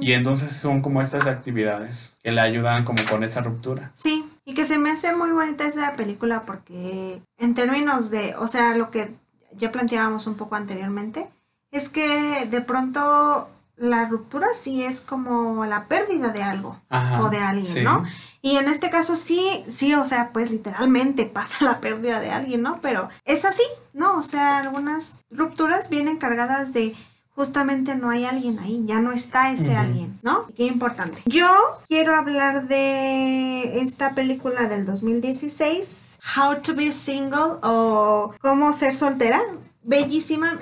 Y 0.00 0.12
entonces 0.12 0.52
son 0.52 0.82
como 0.82 1.02
estas 1.02 1.26
actividades 1.26 2.16
que 2.22 2.32
le 2.32 2.40
ayudan 2.40 2.84
como 2.84 3.02
con 3.08 3.24
esa 3.24 3.40
ruptura. 3.40 3.90
Sí, 3.94 4.24
y 4.44 4.54
que 4.54 4.64
se 4.64 4.78
me 4.78 4.90
hace 4.90 5.14
muy 5.14 5.30
bonita 5.30 5.64
esa 5.64 5.94
película 5.96 6.42
porque 6.42 7.20
en 7.38 7.54
términos 7.54 8.10
de, 8.10 8.34
o 8.36 8.48
sea, 8.48 8.76
lo 8.76 8.90
que 8.90 9.10
ya 9.56 9.72
planteábamos 9.72 10.26
un 10.26 10.36
poco 10.36 10.54
anteriormente, 10.54 11.28
es 11.70 11.88
que 11.88 12.46
de 12.50 12.60
pronto 12.60 13.48
la 13.76 14.06
ruptura 14.06 14.48
sí 14.54 14.82
es 14.82 15.00
como 15.00 15.64
la 15.64 15.84
pérdida 15.84 16.28
de 16.28 16.42
algo 16.42 16.80
o 17.20 17.28
de 17.28 17.38
alguien, 17.38 17.84
¿no? 17.84 18.04
Y 18.42 18.56
en 18.56 18.68
este 18.68 18.90
caso 18.90 19.16
sí, 19.16 19.64
sí, 19.68 19.94
o 19.94 20.06
sea, 20.06 20.30
pues 20.32 20.50
literalmente 20.50 21.26
pasa 21.32 21.64
la 21.64 21.80
pérdida 21.80 22.20
de 22.20 22.30
alguien, 22.30 22.62
¿no? 22.62 22.80
Pero 22.80 23.08
es 23.24 23.44
así, 23.44 23.62
¿no? 23.92 24.18
O 24.18 24.22
sea, 24.22 24.58
algunas 24.58 25.14
rupturas 25.30 25.90
vienen 25.90 26.16
cargadas 26.16 26.72
de 26.72 26.94
justamente 27.38 27.94
no 27.94 28.10
hay 28.10 28.24
alguien 28.24 28.58
ahí, 28.58 28.82
ya 28.84 28.98
no 28.98 29.12
está 29.12 29.52
ese 29.52 29.76
alguien, 29.76 30.18
¿no? 30.22 30.46
Qué 30.56 30.64
importante. 30.64 31.22
Yo 31.26 31.48
quiero 31.86 32.16
hablar 32.16 32.66
de 32.66 33.80
esta 33.80 34.16
película 34.16 34.66
del 34.66 34.84
2016 34.84 36.18
How 36.36 36.60
to 36.62 36.74
be 36.74 36.90
single 36.90 37.60
o 37.62 38.34
cómo 38.40 38.72
ser 38.72 38.92
soltera. 38.92 39.40
Bellísima, 39.84 40.58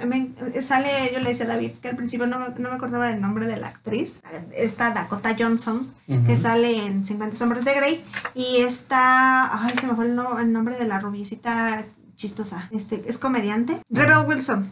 sale, 0.61 0.89
yo 1.15 1.19
le 1.19 1.31
decía 1.31 1.47
a 1.47 1.49
David 1.49 1.73
que 1.81 1.89
al 1.89 1.97
principio 1.97 2.27
no, 2.27 2.39
no, 2.39 2.69
me 2.69 2.77
acordaba 2.77 3.09
del 3.09 3.23
nombre 3.23 3.47
de 3.47 3.57
la 3.57 3.69
actriz, 3.69 4.21
esta 4.55 4.91
Dakota 4.91 5.35
Johnson, 5.37 5.93
que 6.27 6.37
sale 6.37 6.87
en 6.87 7.05
50 7.05 7.37
sombras 7.37 7.65
de 7.65 7.75
Grey, 7.75 8.05
y 8.35 8.59
está, 8.59 9.65
ay, 9.65 9.75
se 9.75 9.89
me 9.89 9.95
fue 9.95 10.05
el, 10.05 10.15
nombre 10.53 10.77
de 10.77 10.87
la 10.87 11.01
rubiecita 11.01 11.87
chistosa, 12.15 12.69
este, 12.71 13.03
es 13.09 13.19
comediante, 13.19 13.81
Rebel 13.91 14.27
Wilson, 14.29 14.71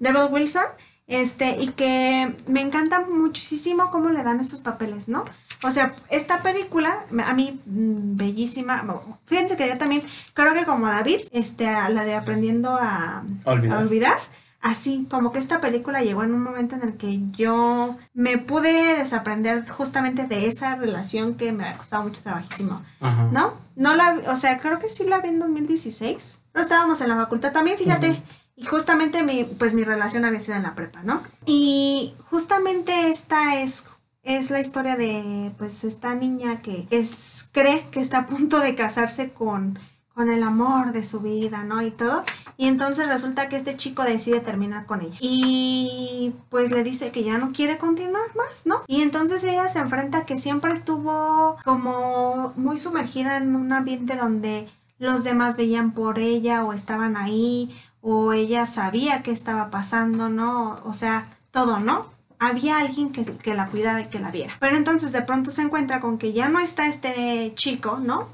Rebel 0.00 0.32
Wilson, 0.32 0.64
este, 1.06 1.60
y 1.60 1.68
que 1.68 2.34
me 2.46 2.60
encanta 2.60 3.00
muchísimo 3.00 3.90
cómo 3.90 4.10
le 4.10 4.22
dan 4.22 4.40
estos 4.40 4.60
papeles, 4.60 5.08
¿no? 5.08 5.24
O 5.62 5.70
sea, 5.70 5.94
esta 6.10 6.42
película, 6.42 7.04
a 7.24 7.32
mí, 7.34 7.60
mm, 7.64 8.16
bellísima. 8.16 8.84
Fíjense 9.26 9.56
que 9.56 9.68
yo 9.68 9.78
también, 9.78 10.02
creo 10.34 10.52
que 10.54 10.64
como 10.64 10.86
David, 10.86 11.20
este, 11.32 11.64
la 11.64 12.04
de 12.04 12.14
aprendiendo 12.14 12.70
a 12.74 13.24
olvidar. 13.44 14.18
así 14.64 15.06
como 15.10 15.30
que 15.30 15.38
esta 15.38 15.60
película 15.60 16.02
llegó 16.02 16.24
en 16.24 16.32
un 16.32 16.42
momento 16.42 16.74
en 16.74 16.82
el 16.82 16.96
que 16.96 17.20
yo 17.32 17.98
me 18.14 18.38
pude 18.38 18.96
desaprender 18.96 19.68
justamente 19.68 20.26
de 20.26 20.48
esa 20.48 20.74
relación 20.74 21.34
que 21.34 21.52
me 21.52 21.68
ha 21.68 21.76
costado 21.76 22.04
mucho 22.04 22.22
trabajísimo, 22.22 22.82
¿no? 23.30 23.52
No 23.76 23.94
la, 23.94 24.22
o 24.28 24.36
sea, 24.36 24.58
creo 24.58 24.78
que 24.78 24.88
sí 24.88 25.04
la 25.04 25.20
vi 25.20 25.28
en 25.28 25.38
2016, 25.38 26.44
pero 26.50 26.62
estábamos 26.62 26.98
en 27.02 27.10
la 27.10 27.16
facultad 27.16 27.52
también, 27.52 27.76
fíjate. 27.76 28.22
Y 28.56 28.66
justamente 28.66 29.22
mi, 29.22 29.44
pues 29.44 29.74
mi 29.74 29.84
relación 29.84 30.24
había 30.24 30.40
sido 30.40 30.56
en 30.56 30.62
la 30.62 30.74
prepa, 30.74 31.02
¿no? 31.02 31.22
Y 31.44 32.14
justamente 32.30 33.08
esta 33.08 33.60
es 33.60 33.84
es 34.24 34.50
la 34.50 34.60
historia 34.60 34.96
de 34.96 35.52
pues 35.58 35.84
esta 35.84 36.14
niña 36.14 36.62
que 36.62 36.86
es, 36.90 37.46
cree 37.52 37.86
que 37.90 38.00
está 38.00 38.20
a 38.20 38.26
punto 38.26 38.58
de 38.58 38.74
casarse 38.74 39.32
con, 39.32 39.78
con 40.14 40.30
el 40.30 40.42
amor 40.42 40.92
de 40.92 41.04
su 41.04 41.20
vida, 41.20 41.62
¿no? 41.62 41.82
Y 41.82 41.90
todo. 41.90 42.24
Y 42.56 42.68
entonces 42.68 43.06
resulta 43.06 43.48
que 43.48 43.56
este 43.56 43.76
chico 43.76 44.02
decide 44.02 44.40
terminar 44.40 44.86
con 44.86 45.02
ella. 45.02 45.16
Y 45.20 46.34
pues 46.48 46.70
le 46.70 46.82
dice 46.82 47.12
que 47.12 47.22
ya 47.22 47.36
no 47.36 47.52
quiere 47.52 47.76
continuar 47.76 48.34
más, 48.34 48.64
¿no? 48.64 48.82
Y 48.86 49.02
entonces 49.02 49.44
ella 49.44 49.68
se 49.68 49.80
enfrenta 49.80 50.24
que 50.24 50.38
siempre 50.38 50.72
estuvo 50.72 51.58
como 51.64 52.54
muy 52.56 52.78
sumergida 52.78 53.36
en 53.36 53.54
un 53.54 53.72
ambiente 53.72 54.16
donde 54.16 54.68
los 54.98 55.22
demás 55.22 55.56
veían 55.58 55.92
por 55.92 56.18
ella 56.18 56.64
o 56.64 56.72
estaban 56.72 57.16
ahí 57.16 57.68
o 58.06 58.34
ella 58.34 58.66
sabía 58.66 59.22
qué 59.22 59.30
estaba 59.30 59.70
pasando, 59.70 60.28
¿no? 60.28 60.78
O 60.84 60.92
sea, 60.92 61.26
todo, 61.50 61.80
¿no? 61.80 62.12
había 62.38 62.78
alguien 62.78 63.10
que, 63.10 63.24
que, 63.24 63.54
la 63.54 63.68
cuidara 63.68 64.02
y 64.02 64.06
que 64.08 64.18
la 64.18 64.30
viera. 64.30 64.52
Pero 64.60 64.76
entonces 64.76 65.12
de 65.12 65.22
pronto 65.22 65.50
se 65.50 65.62
encuentra 65.62 66.00
con 66.00 66.18
que 66.18 66.34
ya 66.34 66.48
no 66.48 66.58
está 66.58 66.86
este 66.86 67.52
chico, 67.54 67.98
¿no? 68.02 68.28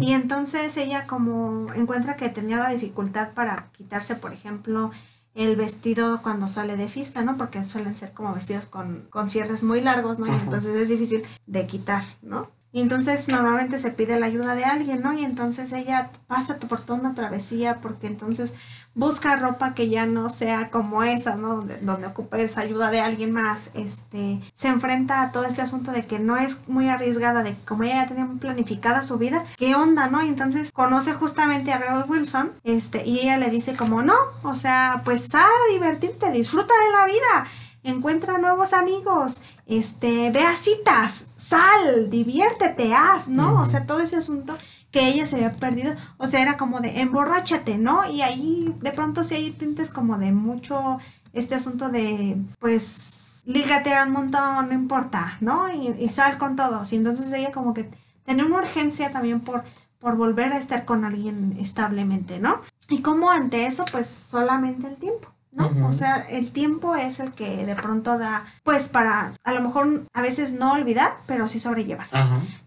Y 0.00 0.12
entonces 0.12 0.76
ella 0.76 1.06
como 1.06 1.72
encuentra 1.72 2.16
que 2.16 2.28
tenía 2.28 2.56
la 2.56 2.70
dificultad 2.70 3.30
para 3.30 3.68
quitarse, 3.72 4.16
por 4.16 4.32
ejemplo, 4.32 4.90
el 5.36 5.54
vestido 5.54 6.20
cuando 6.20 6.48
sale 6.48 6.76
de 6.76 6.88
fiesta, 6.88 7.22
¿no? 7.22 7.36
Porque 7.36 7.64
suelen 7.64 7.96
ser 7.96 8.12
como 8.12 8.34
vestidos 8.34 8.66
con, 8.66 9.06
con 9.10 9.30
cierres 9.30 9.62
muy 9.62 9.80
largos, 9.80 10.18
¿no? 10.18 10.26
Y 10.26 10.30
entonces 10.30 10.74
es 10.74 10.88
difícil 10.88 11.22
de 11.46 11.68
quitar, 11.68 12.02
¿no? 12.22 12.50
Y 12.72 12.80
entonces 12.80 13.28
normalmente 13.28 13.78
se 13.78 13.90
pide 13.90 14.20
la 14.20 14.26
ayuda 14.26 14.54
de 14.54 14.64
alguien, 14.64 15.00
¿no? 15.00 15.14
Y 15.14 15.24
entonces 15.24 15.72
ella 15.72 16.10
pasa 16.26 16.58
por 16.58 16.80
toda 16.80 16.98
una 16.98 17.14
travesía 17.14 17.80
porque 17.80 18.08
entonces 18.08 18.54
busca 18.94 19.36
ropa 19.36 19.74
que 19.74 19.88
ya 19.88 20.06
no 20.06 20.28
sea 20.28 20.70
como 20.70 21.02
esa, 21.02 21.36
¿no? 21.36 21.56
Donde, 21.56 21.78
donde 21.78 22.06
ocupe 22.06 22.42
esa 22.42 22.62
ayuda 22.62 22.90
de 22.90 23.00
alguien 23.00 23.32
más. 23.32 23.70
Este, 23.74 24.40
se 24.52 24.68
enfrenta 24.68 25.22
a 25.22 25.32
todo 25.32 25.44
este 25.44 25.62
asunto 25.62 25.92
de 25.92 26.06
que 26.06 26.18
no 26.18 26.36
es 26.36 26.68
muy 26.68 26.88
arriesgada, 26.88 27.42
de 27.42 27.54
que 27.54 27.64
como 27.64 27.84
ella 27.84 28.02
ya 28.02 28.08
tenía 28.08 28.24
muy 28.24 28.38
planificada 28.38 29.02
su 29.02 29.18
vida, 29.18 29.44
¿qué 29.56 29.74
onda, 29.74 30.08
no? 30.08 30.24
Y 30.24 30.28
entonces 30.28 30.72
conoce 30.72 31.14
justamente 31.14 31.72
a 31.72 31.78
Rebel 31.78 32.04
Wilson, 32.08 32.52
este, 32.64 33.06
y 33.06 33.20
ella 33.20 33.36
le 33.36 33.50
dice 33.50 33.76
como, 33.76 34.02
no, 34.02 34.16
o 34.42 34.54
sea, 34.54 35.02
pues 35.04 35.28
sal 35.28 35.42
a 35.42 35.72
divertirte, 35.72 36.30
disfruta 36.30 36.74
de 36.74 36.92
la 36.92 37.06
vida 37.06 37.48
encuentra 37.82 38.38
nuevos 38.38 38.72
amigos, 38.72 39.40
este, 39.66 40.30
ve 40.30 40.42
a 40.42 40.56
citas, 40.56 41.26
sal, 41.36 42.10
diviértete, 42.10 42.94
haz, 42.94 43.28
¿no? 43.28 43.60
O 43.60 43.66
sea, 43.66 43.86
todo 43.86 44.00
ese 44.00 44.16
asunto 44.16 44.56
que 44.90 45.08
ella 45.08 45.26
se 45.26 45.36
había 45.36 45.52
perdido, 45.54 45.94
o 46.16 46.26
sea, 46.26 46.42
era 46.42 46.56
como 46.56 46.80
de 46.80 47.00
emborráchate, 47.00 47.78
¿no? 47.78 48.08
Y 48.08 48.22
ahí 48.22 48.74
de 48.80 48.90
pronto 48.92 49.22
sí 49.22 49.34
hay 49.34 49.50
tintes 49.50 49.90
como 49.90 50.18
de 50.18 50.32
mucho 50.32 50.98
este 51.32 51.54
asunto 51.54 51.88
de, 51.90 52.36
pues, 52.58 53.42
lígate 53.44 53.92
al 53.92 54.10
montón, 54.10 54.68
no 54.68 54.74
importa, 54.74 55.36
¿no? 55.40 55.68
Y, 55.72 56.08
sal 56.08 56.38
con 56.38 56.56
todos. 56.56 56.92
Y 56.92 56.96
entonces 56.96 57.32
ella 57.32 57.52
como 57.52 57.74
que 57.74 57.90
tenía 58.24 58.44
una 58.46 58.58
urgencia 58.58 59.12
también 59.12 59.40
por 59.40 59.64
por 59.98 60.16
volver 60.16 60.52
a 60.52 60.58
estar 60.58 60.84
con 60.84 61.04
alguien 61.04 61.56
establemente, 61.58 62.38
¿no? 62.38 62.60
Y 62.88 63.02
como 63.02 63.30
ante 63.30 63.66
eso, 63.66 63.84
pues 63.90 64.06
solamente 64.06 64.86
el 64.86 64.96
tiempo. 64.96 65.28
¿No? 65.52 65.88
O 65.88 65.92
sea, 65.92 66.26
el 66.30 66.52
tiempo 66.52 66.94
es 66.94 67.20
el 67.20 67.32
que 67.32 67.64
de 67.66 67.74
pronto 67.74 68.18
da, 68.18 68.44
pues 68.62 68.88
para 68.88 69.32
a 69.42 69.52
lo 69.52 69.60
mejor 69.62 70.04
a 70.12 70.22
veces 70.22 70.52
no 70.52 70.72
olvidar, 70.72 71.18
pero 71.26 71.46
sí 71.46 71.58
sobrellevar, 71.58 72.08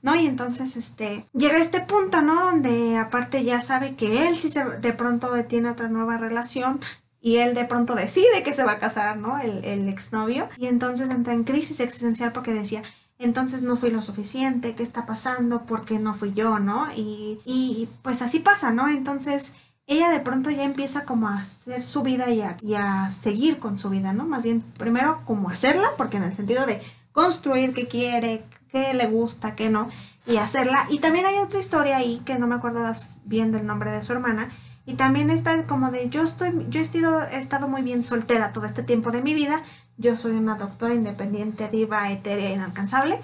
¿no? 0.02 0.16
Y 0.16 0.26
entonces, 0.26 0.76
este, 0.76 1.26
llega 1.34 1.56
a 1.56 1.62
este 1.62 1.82
punto, 1.82 2.22
¿no? 2.22 2.46
Donde 2.46 2.98
aparte 2.98 3.44
ya 3.44 3.60
sabe 3.62 3.96
que 3.96 4.28
él 4.28 4.38
sí 4.38 4.50
se, 4.50 4.64
de 4.64 4.94
pronto 4.94 5.32
tiene 5.46 5.70
otra 5.70 5.88
nueva 5.88 6.18
relación, 6.18 6.80
y 7.24 7.38
él 7.38 7.54
de 7.54 7.66
pronto 7.66 7.94
decide 7.94 8.42
que 8.44 8.54
se 8.54 8.64
va 8.64 8.74
a 8.74 8.80
casar, 8.80 9.16
¿no? 9.18 9.38
El, 9.38 9.64
el 9.64 9.88
exnovio. 9.88 10.50
Y 10.58 10.66
entonces 10.66 11.10
entra 11.12 11.34
en 11.34 11.44
crisis 11.44 11.80
existencial 11.80 12.32
porque 12.32 12.52
decía, 12.52 12.82
entonces 13.20 13.62
no 13.62 13.76
fui 13.76 13.92
lo 13.92 14.02
suficiente, 14.02 14.74
¿qué 14.74 14.82
está 14.82 15.06
pasando? 15.06 15.62
¿Por 15.68 15.86
qué 15.86 16.00
no 16.00 16.16
fui 16.16 16.34
yo, 16.34 16.58
no? 16.58 16.88
Y, 16.96 17.40
y 17.46 17.88
pues 18.02 18.24
así 18.24 18.40
pasa, 18.40 18.72
¿no? 18.72 18.90
Entonces 18.90 19.54
ella 19.92 20.10
de 20.10 20.22
pronto 20.22 20.50
ya 20.50 20.64
empieza 20.64 21.04
como 21.04 21.28
a 21.28 21.40
hacer 21.40 21.84
su 21.84 22.02
vida 22.02 22.30
y 22.30 22.74
a, 22.76 23.12
seguir 23.12 23.60
con 23.60 23.78
su 23.78 23.90
vida, 23.90 24.14
¿no? 24.14 24.26
Más 24.26 24.46
bien, 24.46 24.62
primero 24.78 25.22
como 25.26 25.50
hacerla, 25.50 25.90
porque 25.98 26.16
en 26.16 26.24
el 26.24 26.34
sentido 26.34 26.66
de 26.66 26.82
construir 27.12 27.74
qué 27.74 27.90
quiere, 27.90 28.46
qué 28.72 28.94
le 28.94 29.08
gusta, 29.08 29.54
qué 29.54 29.70
no, 29.70 29.90
y 30.26 30.38
hacerla. 30.38 30.88
Y 30.90 31.00
también 31.00 31.26
hay 31.26 31.38
otra 31.40 31.60
historia 31.60 31.98
ahí, 31.98 32.22
que 32.24 32.40
no 32.40 32.48
me 32.48 32.56
acuerdo 32.56 32.90
bien 33.26 33.52
del 33.52 33.66
nombre 33.66 33.92
de 33.92 34.02
su 34.02 34.14
hermana, 34.14 34.50
y 34.86 34.94
también 34.94 35.30
está 35.30 35.68
como 35.68 35.92
de, 35.92 36.10
yo 36.10 36.24
estoy, 36.24 36.68
yo 36.70 36.80
he 36.80 37.36
he 37.36 37.38
estado 37.38 37.68
muy 37.68 37.82
bien 37.82 38.04
soltera 38.04 38.54
todo 38.54 38.66
este 38.66 38.84
tiempo 38.84 39.12
de 39.12 39.22
mi 39.22 39.34
vida, 39.34 39.62
yo 39.98 40.16
soy 40.16 40.32
una 40.38 40.56
doctora 40.56 40.96
independiente, 40.96 41.68
diva, 41.68 42.10
etérea, 42.12 42.52
inalcanzable, 42.52 43.20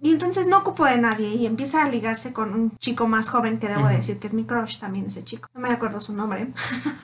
y 0.00 0.12
entonces 0.12 0.46
no 0.46 0.58
ocupo 0.58 0.84
de 0.84 0.96
nadie 0.98 1.28
y 1.34 1.46
empieza 1.46 1.84
a 1.84 1.88
ligarse 1.88 2.32
con 2.32 2.54
un 2.54 2.76
chico 2.78 3.08
más 3.08 3.28
joven 3.28 3.58
que 3.58 3.68
debo 3.68 3.88
decir 3.88 4.18
que 4.18 4.28
es 4.28 4.34
mi 4.34 4.44
crush 4.44 4.78
también 4.78 5.06
ese 5.06 5.24
chico. 5.24 5.48
No 5.54 5.60
me 5.60 5.72
acuerdo 5.72 5.98
su 5.98 6.12
nombre. 6.12 6.52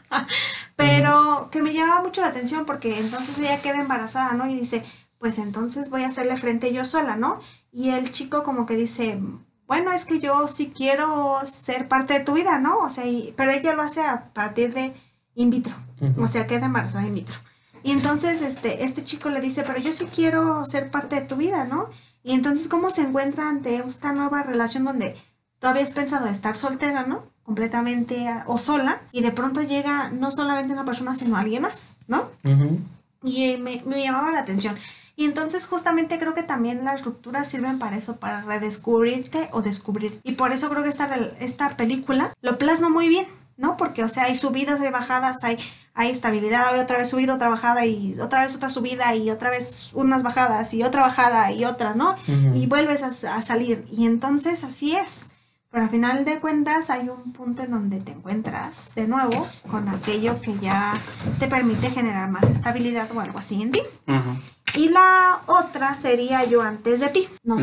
Pero 0.76 1.48
que 1.50 1.60
me 1.60 1.72
llamaba 1.72 2.02
mucho 2.02 2.20
la 2.20 2.28
atención 2.28 2.64
porque 2.66 3.00
entonces 3.00 3.38
ella 3.38 3.60
queda 3.62 3.80
embarazada, 3.80 4.32
¿no? 4.34 4.48
Y 4.48 4.54
dice, 4.54 4.84
pues 5.18 5.38
entonces 5.38 5.90
voy 5.90 6.04
a 6.04 6.08
hacerle 6.08 6.36
frente 6.36 6.72
yo 6.72 6.84
sola, 6.84 7.16
¿no? 7.16 7.40
Y 7.72 7.90
el 7.90 8.12
chico 8.12 8.44
como 8.44 8.64
que 8.64 8.76
dice, 8.76 9.18
bueno, 9.66 9.92
es 9.92 10.04
que 10.04 10.20
yo 10.20 10.46
sí 10.46 10.72
quiero 10.74 11.40
ser 11.44 11.88
parte 11.88 12.14
de 12.14 12.24
tu 12.24 12.34
vida, 12.34 12.60
¿no? 12.60 12.78
O 12.78 12.90
sea, 12.90 13.04
pero 13.34 13.50
ella 13.50 13.74
lo 13.74 13.82
hace 13.82 14.02
a 14.02 14.32
partir 14.32 14.72
de 14.72 14.94
in 15.34 15.50
vitro. 15.50 15.74
O 16.18 16.28
sea, 16.28 16.46
queda 16.46 16.66
embarazada 16.66 17.06
in 17.06 17.14
vitro. 17.14 17.38
Y 17.82 17.90
entonces 17.90 18.40
este, 18.40 18.84
este 18.84 19.04
chico 19.04 19.30
le 19.30 19.40
dice, 19.40 19.64
pero 19.66 19.80
yo 19.80 19.92
sí 19.92 20.06
quiero 20.06 20.64
ser 20.64 20.90
parte 20.90 21.16
de 21.16 21.26
tu 21.26 21.36
vida, 21.36 21.64
¿no? 21.64 21.88
Y 22.24 22.32
entonces, 22.32 22.66
¿cómo 22.68 22.90
se 22.90 23.02
encuentra 23.02 23.48
ante 23.48 23.76
esta 23.76 24.12
nueva 24.12 24.42
relación 24.42 24.84
donde 24.84 25.14
tú 25.60 25.66
habías 25.66 25.92
pensado 25.92 26.26
estar 26.26 26.56
soltera, 26.56 27.04
¿no? 27.06 27.22
Completamente 27.44 28.26
o 28.46 28.58
sola, 28.58 29.02
y 29.12 29.20
de 29.20 29.30
pronto 29.30 29.60
llega 29.60 30.08
no 30.08 30.30
solamente 30.30 30.72
una 30.72 30.86
persona, 30.86 31.14
sino 31.14 31.36
alguien 31.36 31.62
más, 31.62 31.96
¿no? 32.08 32.30
Y 33.22 33.58
me, 33.58 33.82
me 33.84 34.02
llamaba 34.02 34.32
la 34.32 34.40
atención. 34.40 34.74
Y 35.16 35.26
entonces 35.26 35.66
justamente 35.66 36.18
creo 36.18 36.34
que 36.34 36.42
también 36.42 36.84
las 36.84 37.04
rupturas 37.04 37.46
sirven 37.48 37.78
para 37.78 37.96
eso, 37.96 38.16
para 38.16 38.40
redescubrirte 38.40 39.48
o 39.52 39.62
descubrir. 39.62 40.18
Y 40.24 40.32
por 40.32 40.52
eso 40.52 40.68
creo 40.70 40.82
que 40.82 40.88
esta, 40.88 41.14
esta 41.38 41.76
película 41.76 42.32
lo 42.40 42.58
plasma 42.58 42.88
muy 42.88 43.08
bien, 43.08 43.26
¿no? 43.56 43.76
Porque, 43.76 44.04
o 44.04 44.08
sea, 44.08 44.24
hay 44.24 44.36
subidas 44.36 44.80
y 44.80 44.90
bajadas, 44.90 45.44
hay 45.44 45.58
hay 45.94 46.10
estabilidad, 46.10 46.74
hay 46.74 46.80
otra 46.80 46.98
vez 46.98 47.08
subida, 47.08 47.34
otra 47.34 47.48
bajada 47.48 47.86
y 47.86 48.18
otra 48.20 48.42
vez 48.42 48.54
otra 48.56 48.68
subida 48.68 49.14
y 49.14 49.30
otra 49.30 49.50
vez 49.50 49.90
unas 49.94 50.24
bajadas 50.24 50.74
y 50.74 50.82
otra 50.82 51.02
bajada 51.02 51.52
y 51.52 51.64
otra, 51.64 51.94
¿no? 51.94 52.16
Y 52.52 52.66
vuelves 52.66 53.04
a, 53.04 53.42
salir. 53.42 53.84
Y 53.92 54.06
entonces 54.06 54.64
así 54.64 54.96
es. 54.96 55.30
Pero 55.70 55.84
al 55.84 55.90
final 55.90 56.24
de 56.24 56.38
cuentas 56.38 56.90
hay 56.90 57.08
un 57.08 57.32
punto 57.32 57.62
en 57.62 57.70
donde 57.72 58.00
te 58.00 58.12
encuentras 58.12 58.92
de 58.94 59.06
nuevo 59.06 59.46
con 59.70 59.88
aquello 59.88 60.40
que 60.40 60.56
ya 60.58 60.94
te 61.38 61.48
permite 61.48 61.90
generar 61.90 62.28
más 62.28 62.50
estabilidad 62.50 63.08
o 63.14 63.20
algo 63.20 63.38
así 63.38 63.62
en 63.62 63.72
ti. 63.72 63.80
Y 64.74 64.88
la 64.88 65.42
otra 65.46 65.94
sería 65.94 66.44
Yo 66.44 66.62
antes 66.62 67.00
de 67.00 67.08
ti. 67.08 67.28
Nos, 67.44 67.62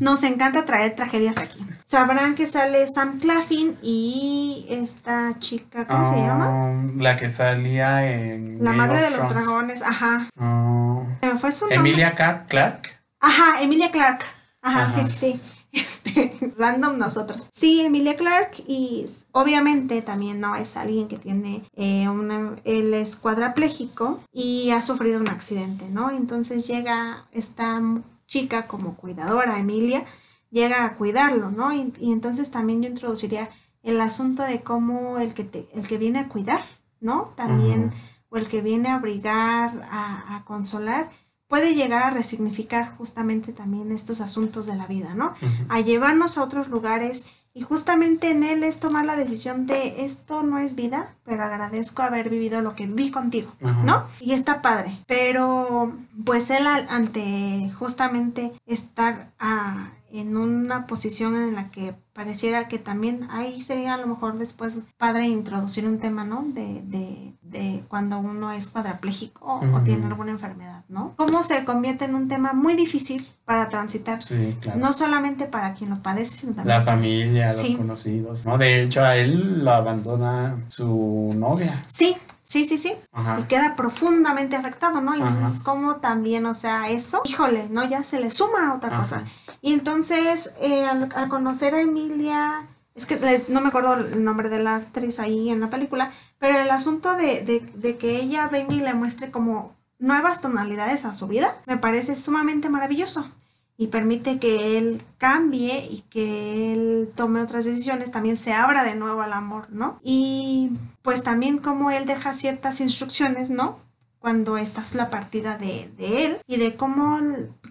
nos 0.00 0.22
encanta 0.22 0.64
traer 0.64 0.94
tragedias 0.94 1.38
aquí. 1.38 1.64
Sabrán 1.86 2.34
que 2.34 2.46
sale 2.46 2.84
Sam 2.88 3.20
Claffin 3.20 3.78
y 3.80 4.66
esta 4.68 5.38
chica, 5.38 5.86
¿cómo 5.86 6.12
se 6.12 6.16
llama? 6.16 6.46
Ah, 6.48 6.90
la 6.96 7.14
que 7.16 7.30
salía 7.30 8.10
en. 8.12 8.58
La 8.60 8.72
madre 8.72 9.00
de 9.00 9.10
los 9.10 9.28
dragones, 9.28 9.82
ajá. 9.82 10.28
Ah. 10.36 11.04
fue 11.38 11.52
su 11.52 11.66
Emilia 11.70 12.16
Clark. 12.16 12.88
Ajá, 13.20 13.62
Emilia 13.62 13.92
Clark. 13.92 14.24
Ajá, 14.62 14.88
sí, 14.88 15.02
sí. 15.04 15.40
Este, 15.76 16.32
random 16.56 16.96
nosotros. 16.96 17.50
Sí, 17.52 17.82
Emilia 17.82 18.16
Clark 18.16 18.52
y 18.66 19.04
obviamente 19.32 20.00
también 20.00 20.40
no 20.40 20.56
es 20.56 20.74
alguien 20.78 21.06
que 21.06 21.18
tiene 21.18 21.64
eh, 21.76 22.08
una, 22.08 22.56
el 22.64 22.94
es 22.94 23.16
cuadrapléjico 23.16 24.22
y 24.32 24.70
ha 24.70 24.80
sufrido 24.80 25.20
un 25.20 25.28
accidente, 25.28 25.90
¿no? 25.90 26.10
Entonces 26.10 26.66
llega 26.66 27.26
esta 27.30 27.78
chica 28.26 28.66
como 28.66 28.96
cuidadora, 28.96 29.58
Emilia, 29.58 30.06
llega 30.50 30.84
a 30.84 30.94
cuidarlo, 30.94 31.50
¿no? 31.50 31.72
Y, 31.72 31.92
entonces 32.00 32.50
también 32.50 32.82
yo 32.82 32.88
introduciría 32.88 33.50
el 33.82 34.00
asunto 34.00 34.42
de 34.42 34.62
cómo 34.62 35.18
el 35.18 35.34
que, 35.34 35.44
te, 35.44 35.68
el 35.74 35.86
que 35.86 35.98
viene 35.98 36.18
a 36.18 36.28
cuidar, 36.28 36.62
¿no? 37.00 37.32
También, 37.36 37.92
o 38.28 38.36
el 38.36 38.48
que 38.48 38.60
viene 38.60 38.88
a 38.88 38.96
abrigar, 38.96 39.88
a, 39.90 40.42
consolar, 40.44 41.10
puede 41.48 41.74
llegar 41.74 42.02
a 42.02 42.10
resignificar 42.10 42.96
justamente 42.96 43.52
también 43.52 43.92
estos 43.92 44.20
asuntos 44.20 44.66
de 44.66 44.76
la 44.76 44.86
vida, 44.86 45.14
¿no? 45.14 45.34
A 45.68 45.80
llevarnos 45.80 46.38
a 46.38 46.42
otros 46.42 46.68
lugares 46.68 47.26
y 47.56 47.62
justamente 47.62 48.30
en 48.30 48.44
él 48.44 48.64
es 48.64 48.80
tomar 48.80 49.06
la 49.06 49.16
decisión 49.16 49.66
de 49.66 50.04
esto 50.04 50.42
no 50.42 50.58
es 50.58 50.74
vida, 50.74 51.14
pero 51.24 51.42
agradezco 51.42 52.02
haber 52.02 52.28
vivido 52.28 52.60
lo 52.60 52.74
que 52.74 52.86
vi 52.86 53.10
contigo, 53.10 53.50
¿no? 53.60 54.04
Y 54.20 54.32
está 54.32 54.60
padre. 54.60 54.98
Pero 55.06 55.90
pues 56.26 56.50
él 56.50 56.66
ante 56.66 57.72
justamente 57.78 58.52
estar 58.66 59.32
a, 59.38 59.88
en 60.12 60.36
una 60.36 60.86
posición 60.86 61.36
en 61.36 61.54
la 61.54 61.70
que 61.70 61.94
pareciera 62.12 62.68
que 62.68 62.78
también 62.78 63.28
ahí 63.30 63.60
sería 63.60 63.94
a 63.94 63.96
lo 63.98 64.06
mejor 64.06 64.38
después 64.38 64.80
padre 64.96 65.26
introducir 65.26 65.86
un 65.86 65.98
tema, 65.98 66.24
¿no? 66.24 66.44
De, 66.48 66.82
de, 66.84 67.34
de 67.42 67.82
cuando 67.88 68.18
uno 68.18 68.52
es 68.52 68.68
cuadrapléjico 68.68 69.60
o 69.60 69.80
tiene 69.80 70.06
alguna 70.06 70.30
enfermedad, 70.30 70.84
¿no? 70.88 71.12
Cómo 71.16 71.42
se 71.42 71.64
convierte 71.64 72.06
en 72.06 72.14
un 72.14 72.28
tema 72.28 72.52
muy 72.52 72.74
difícil 72.74 73.26
para 73.44 73.68
transitar. 73.68 74.22
Sí, 74.22 74.56
claro. 74.60 74.78
No 74.78 74.92
solamente 74.92 75.44
para 75.44 75.74
quien 75.74 75.90
lo 75.90 76.02
padece, 76.02 76.36
sino 76.36 76.54
también... 76.54 76.78
La 76.78 76.82
familia, 76.82 77.46
los 77.48 77.76
conocidos, 77.76 78.46
¿no? 78.46 78.56
De 78.56 78.82
hecho, 78.82 79.04
a 79.04 79.16
él 79.16 79.62
lo 79.62 79.72
abandona 79.72 80.56
su 80.68 81.34
novia. 81.36 81.84
Sí, 81.86 82.16
Sí, 82.46 82.64
sí, 82.64 82.78
sí. 82.78 82.94
Y 83.40 83.42
queda 83.48 83.74
profundamente 83.74 84.54
afectado, 84.54 85.00
¿no? 85.00 85.16
Y 85.16 85.20
entonces, 85.20 85.58
como 85.58 85.96
también, 85.96 86.46
o 86.46 86.54
sea, 86.54 86.88
eso, 86.88 87.22
híjole, 87.24 87.66
¿no? 87.70 87.84
Ya 87.84 88.04
se 88.04 88.20
le 88.20 88.30
suma 88.30 88.72
otra 88.72 88.96
cosa. 88.96 89.24
Y 89.62 89.72
entonces, 89.72 90.52
eh, 90.60 90.84
al, 90.84 91.28
conocer 91.28 91.74
a 91.74 91.80
Emilia, 91.80 92.66
es 92.94 93.06
que 93.06 93.44
no 93.48 93.60
me 93.60 93.68
acuerdo 93.68 93.94
el 93.94 94.24
nombre 94.24 94.48
de 94.48 94.62
la 94.62 94.76
actriz 94.76 95.20
ahí 95.20 95.50
en 95.50 95.60
la 95.60 95.70
película, 95.70 96.12
pero 96.38 96.58
el 96.58 96.70
asunto 96.70 97.14
de, 97.14 97.42
de, 97.74 97.96
que 97.96 98.20
ella 98.20 98.48
venga 98.48 98.74
y 98.74 98.80
le 98.80 98.94
muestre 98.94 99.30
como 99.30 99.74
nuevas 99.98 100.40
tonalidades 100.40 101.04
a 101.04 101.14
su 101.14 101.26
vida, 101.26 101.56
me 101.66 101.76
parece 101.76 102.16
sumamente 102.16 102.68
maravilloso. 102.68 103.30
y 103.78 103.88
permite 103.88 104.38
que 104.38 104.78
él 104.78 105.02
cambie 105.18 105.86
y 105.90 106.00
que 106.08 106.72
él 106.72 107.12
tome 107.14 107.42
otras 107.42 107.66
decisiones, 107.66 108.10
también 108.10 108.38
se 108.38 108.54
abra 108.54 108.84
de 108.84 108.94
nuevo 108.94 109.20
al 109.20 109.34
amor, 109.34 109.66
¿no? 109.70 110.00
Y 110.02 110.70
pues 111.02 111.22
también 111.22 111.58
como 111.58 111.90
él 111.90 112.06
deja 112.06 112.32
ciertas 112.32 112.80
instrucciones, 112.80 113.50
¿no? 113.50 113.78
Cuando 114.18 114.56
esta 114.56 114.80
es 114.80 114.94
la 114.94 115.10
partida 115.10 115.58
de, 115.58 115.90
de 115.98 116.24
él 116.24 116.38
y 116.46 116.56
de 116.56 116.74
cómo 116.74 117.20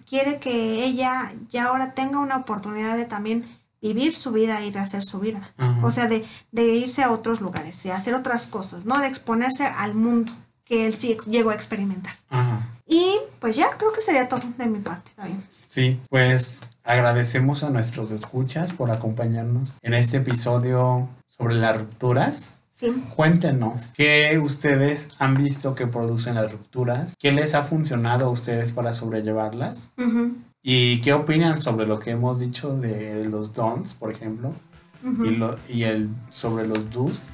quiere 0.08 0.38
que 0.38 0.84
ella 0.84 1.32
ya 1.48 1.66
ahora 1.66 1.92
tenga 1.92 2.18
una 2.18 2.36
oportunidad 2.36 2.96
de 2.96 3.04
también 3.04 3.44
vivir 3.82 4.14
su 4.14 4.32
vida, 4.32 4.62
ir 4.62 4.78
a 4.78 4.82
hacer 4.82 5.04
su 5.04 5.20
vida. 5.20 5.52
O 5.82 5.90
sea, 5.90 6.06
de, 6.06 6.24
de, 6.52 6.64
irse 6.74 7.02
a 7.02 7.10
otros 7.10 7.40
lugares, 7.40 7.82
de 7.82 7.92
hacer 7.92 8.14
otras 8.14 8.46
cosas, 8.46 8.84
¿no? 8.84 8.98
De 8.98 9.06
exponerse 9.06 9.64
al 9.64 9.94
mundo 9.94 10.32
que 10.64 10.86
él 10.86 10.94
sí 10.94 11.16
llegó 11.26 11.50
a 11.50 11.54
experimentar. 11.54 12.14
Y 12.86 13.18
pues 13.40 13.56
ya, 13.56 13.70
creo 13.78 13.92
que 13.92 14.00
sería 14.00 14.28
todo 14.28 14.42
de 14.58 14.66
mi 14.66 14.80
parte. 14.80 15.10
también. 15.14 15.44
Sí, 15.48 16.00
pues 16.10 16.64
agradecemos 16.84 17.62
a 17.62 17.70
nuestros 17.70 18.10
escuchas 18.10 18.72
por 18.72 18.90
acompañarnos 18.90 19.76
en 19.82 19.94
este 19.94 20.18
episodio 20.18 21.08
sobre 21.28 21.54
las 21.54 21.78
rupturas. 21.78 22.50
Sí. 22.76 22.88
Cuéntenos 23.16 23.94
qué 23.96 24.38
ustedes 24.38 25.16
han 25.18 25.34
visto 25.34 25.74
que 25.74 25.86
producen 25.86 26.34
las 26.34 26.52
rupturas, 26.52 27.16
qué 27.18 27.32
les 27.32 27.54
ha 27.54 27.62
funcionado 27.62 28.26
a 28.26 28.28
ustedes 28.28 28.72
para 28.72 28.92
sobrellevarlas 28.92 29.94
y 30.62 31.00
qué 31.00 31.14
opinan 31.14 31.56
sobre 31.58 31.86
lo 31.86 31.98
que 31.98 32.10
hemos 32.10 32.38
dicho 32.38 32.76
de 32.76 33.24
los 33.24 33.54
dons, 33.54 33.94
por 33.94 34.12
ejemplo, 34.12 34.50
y, 35.02 35.30
lo, 35.30 35.56
y, 35.70 35.84
el, 35.84 36.10
sobre 36.28 36.68
los 36.68 36.90
do's 36.90 37.30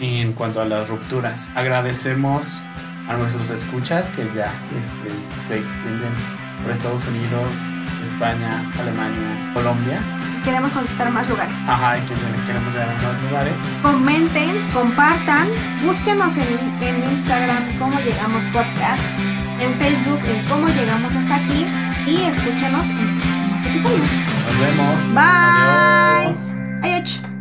en 0.00 0.32
cuanto 0.32 0.60
a 0.60 0.64
las 0.64 0.88
rupturas. 0.88 1.52
Agradecemos 1.54 2.64
a 3.08 3.16
nuestros 3.16 3.50
escuchas 3.50 4.10
que 4.10 4.24
ya 4.34 4.52
este, 4.80 5.40
se 5.40 5.58
extienden 5.58 6.12
por 6.60 6.72
Estados 6.72 7.06
Unidos, 7.06 7.66
España, 8.02 8.62
Alemania, 8.78 9.52
Colombia. 9.54 10.00
Queremos 10.44 10.72
conquistar 10.72 11.10
más 11.10 11.28
lugares. 11.28 11.56
Ajá, 11.68 11.98
y 11.98 12.00
que 12.02 12.14
queremos 12.46 12.72
llegar 12.72 12.88
a 12.88 12.94
más 12.94 13.22
lugares. 13.22 13.54
Comenten, 13.82 14.68
compartan, 14.72 15.48
búsquenos 15.84 16.36
en, 16.36 16.82
en 16.82 17.04
Instagram 17.04 17.78
cómo 17.78 18.00
llegamos 18.00 18.44
podcast, 18.46 19.08
en 19.60 19.78
Facebook 19.78 20.20
en 20.24 20.44
cómo 20.46 20.68
llegamos 20.68 21.14
hasta 21.14 21.36
aquí 21.36 21.66
y 22.06 22.22
escúchenos 22.22 22.90
en 22.90 23.20
próximos 23.20 23.62
episodios. 23.62 24.10
Nos 24.46 24.60
vemos. 24.60 25.14
Bye. 25.14 26.36
Adiós. 26.82 27.31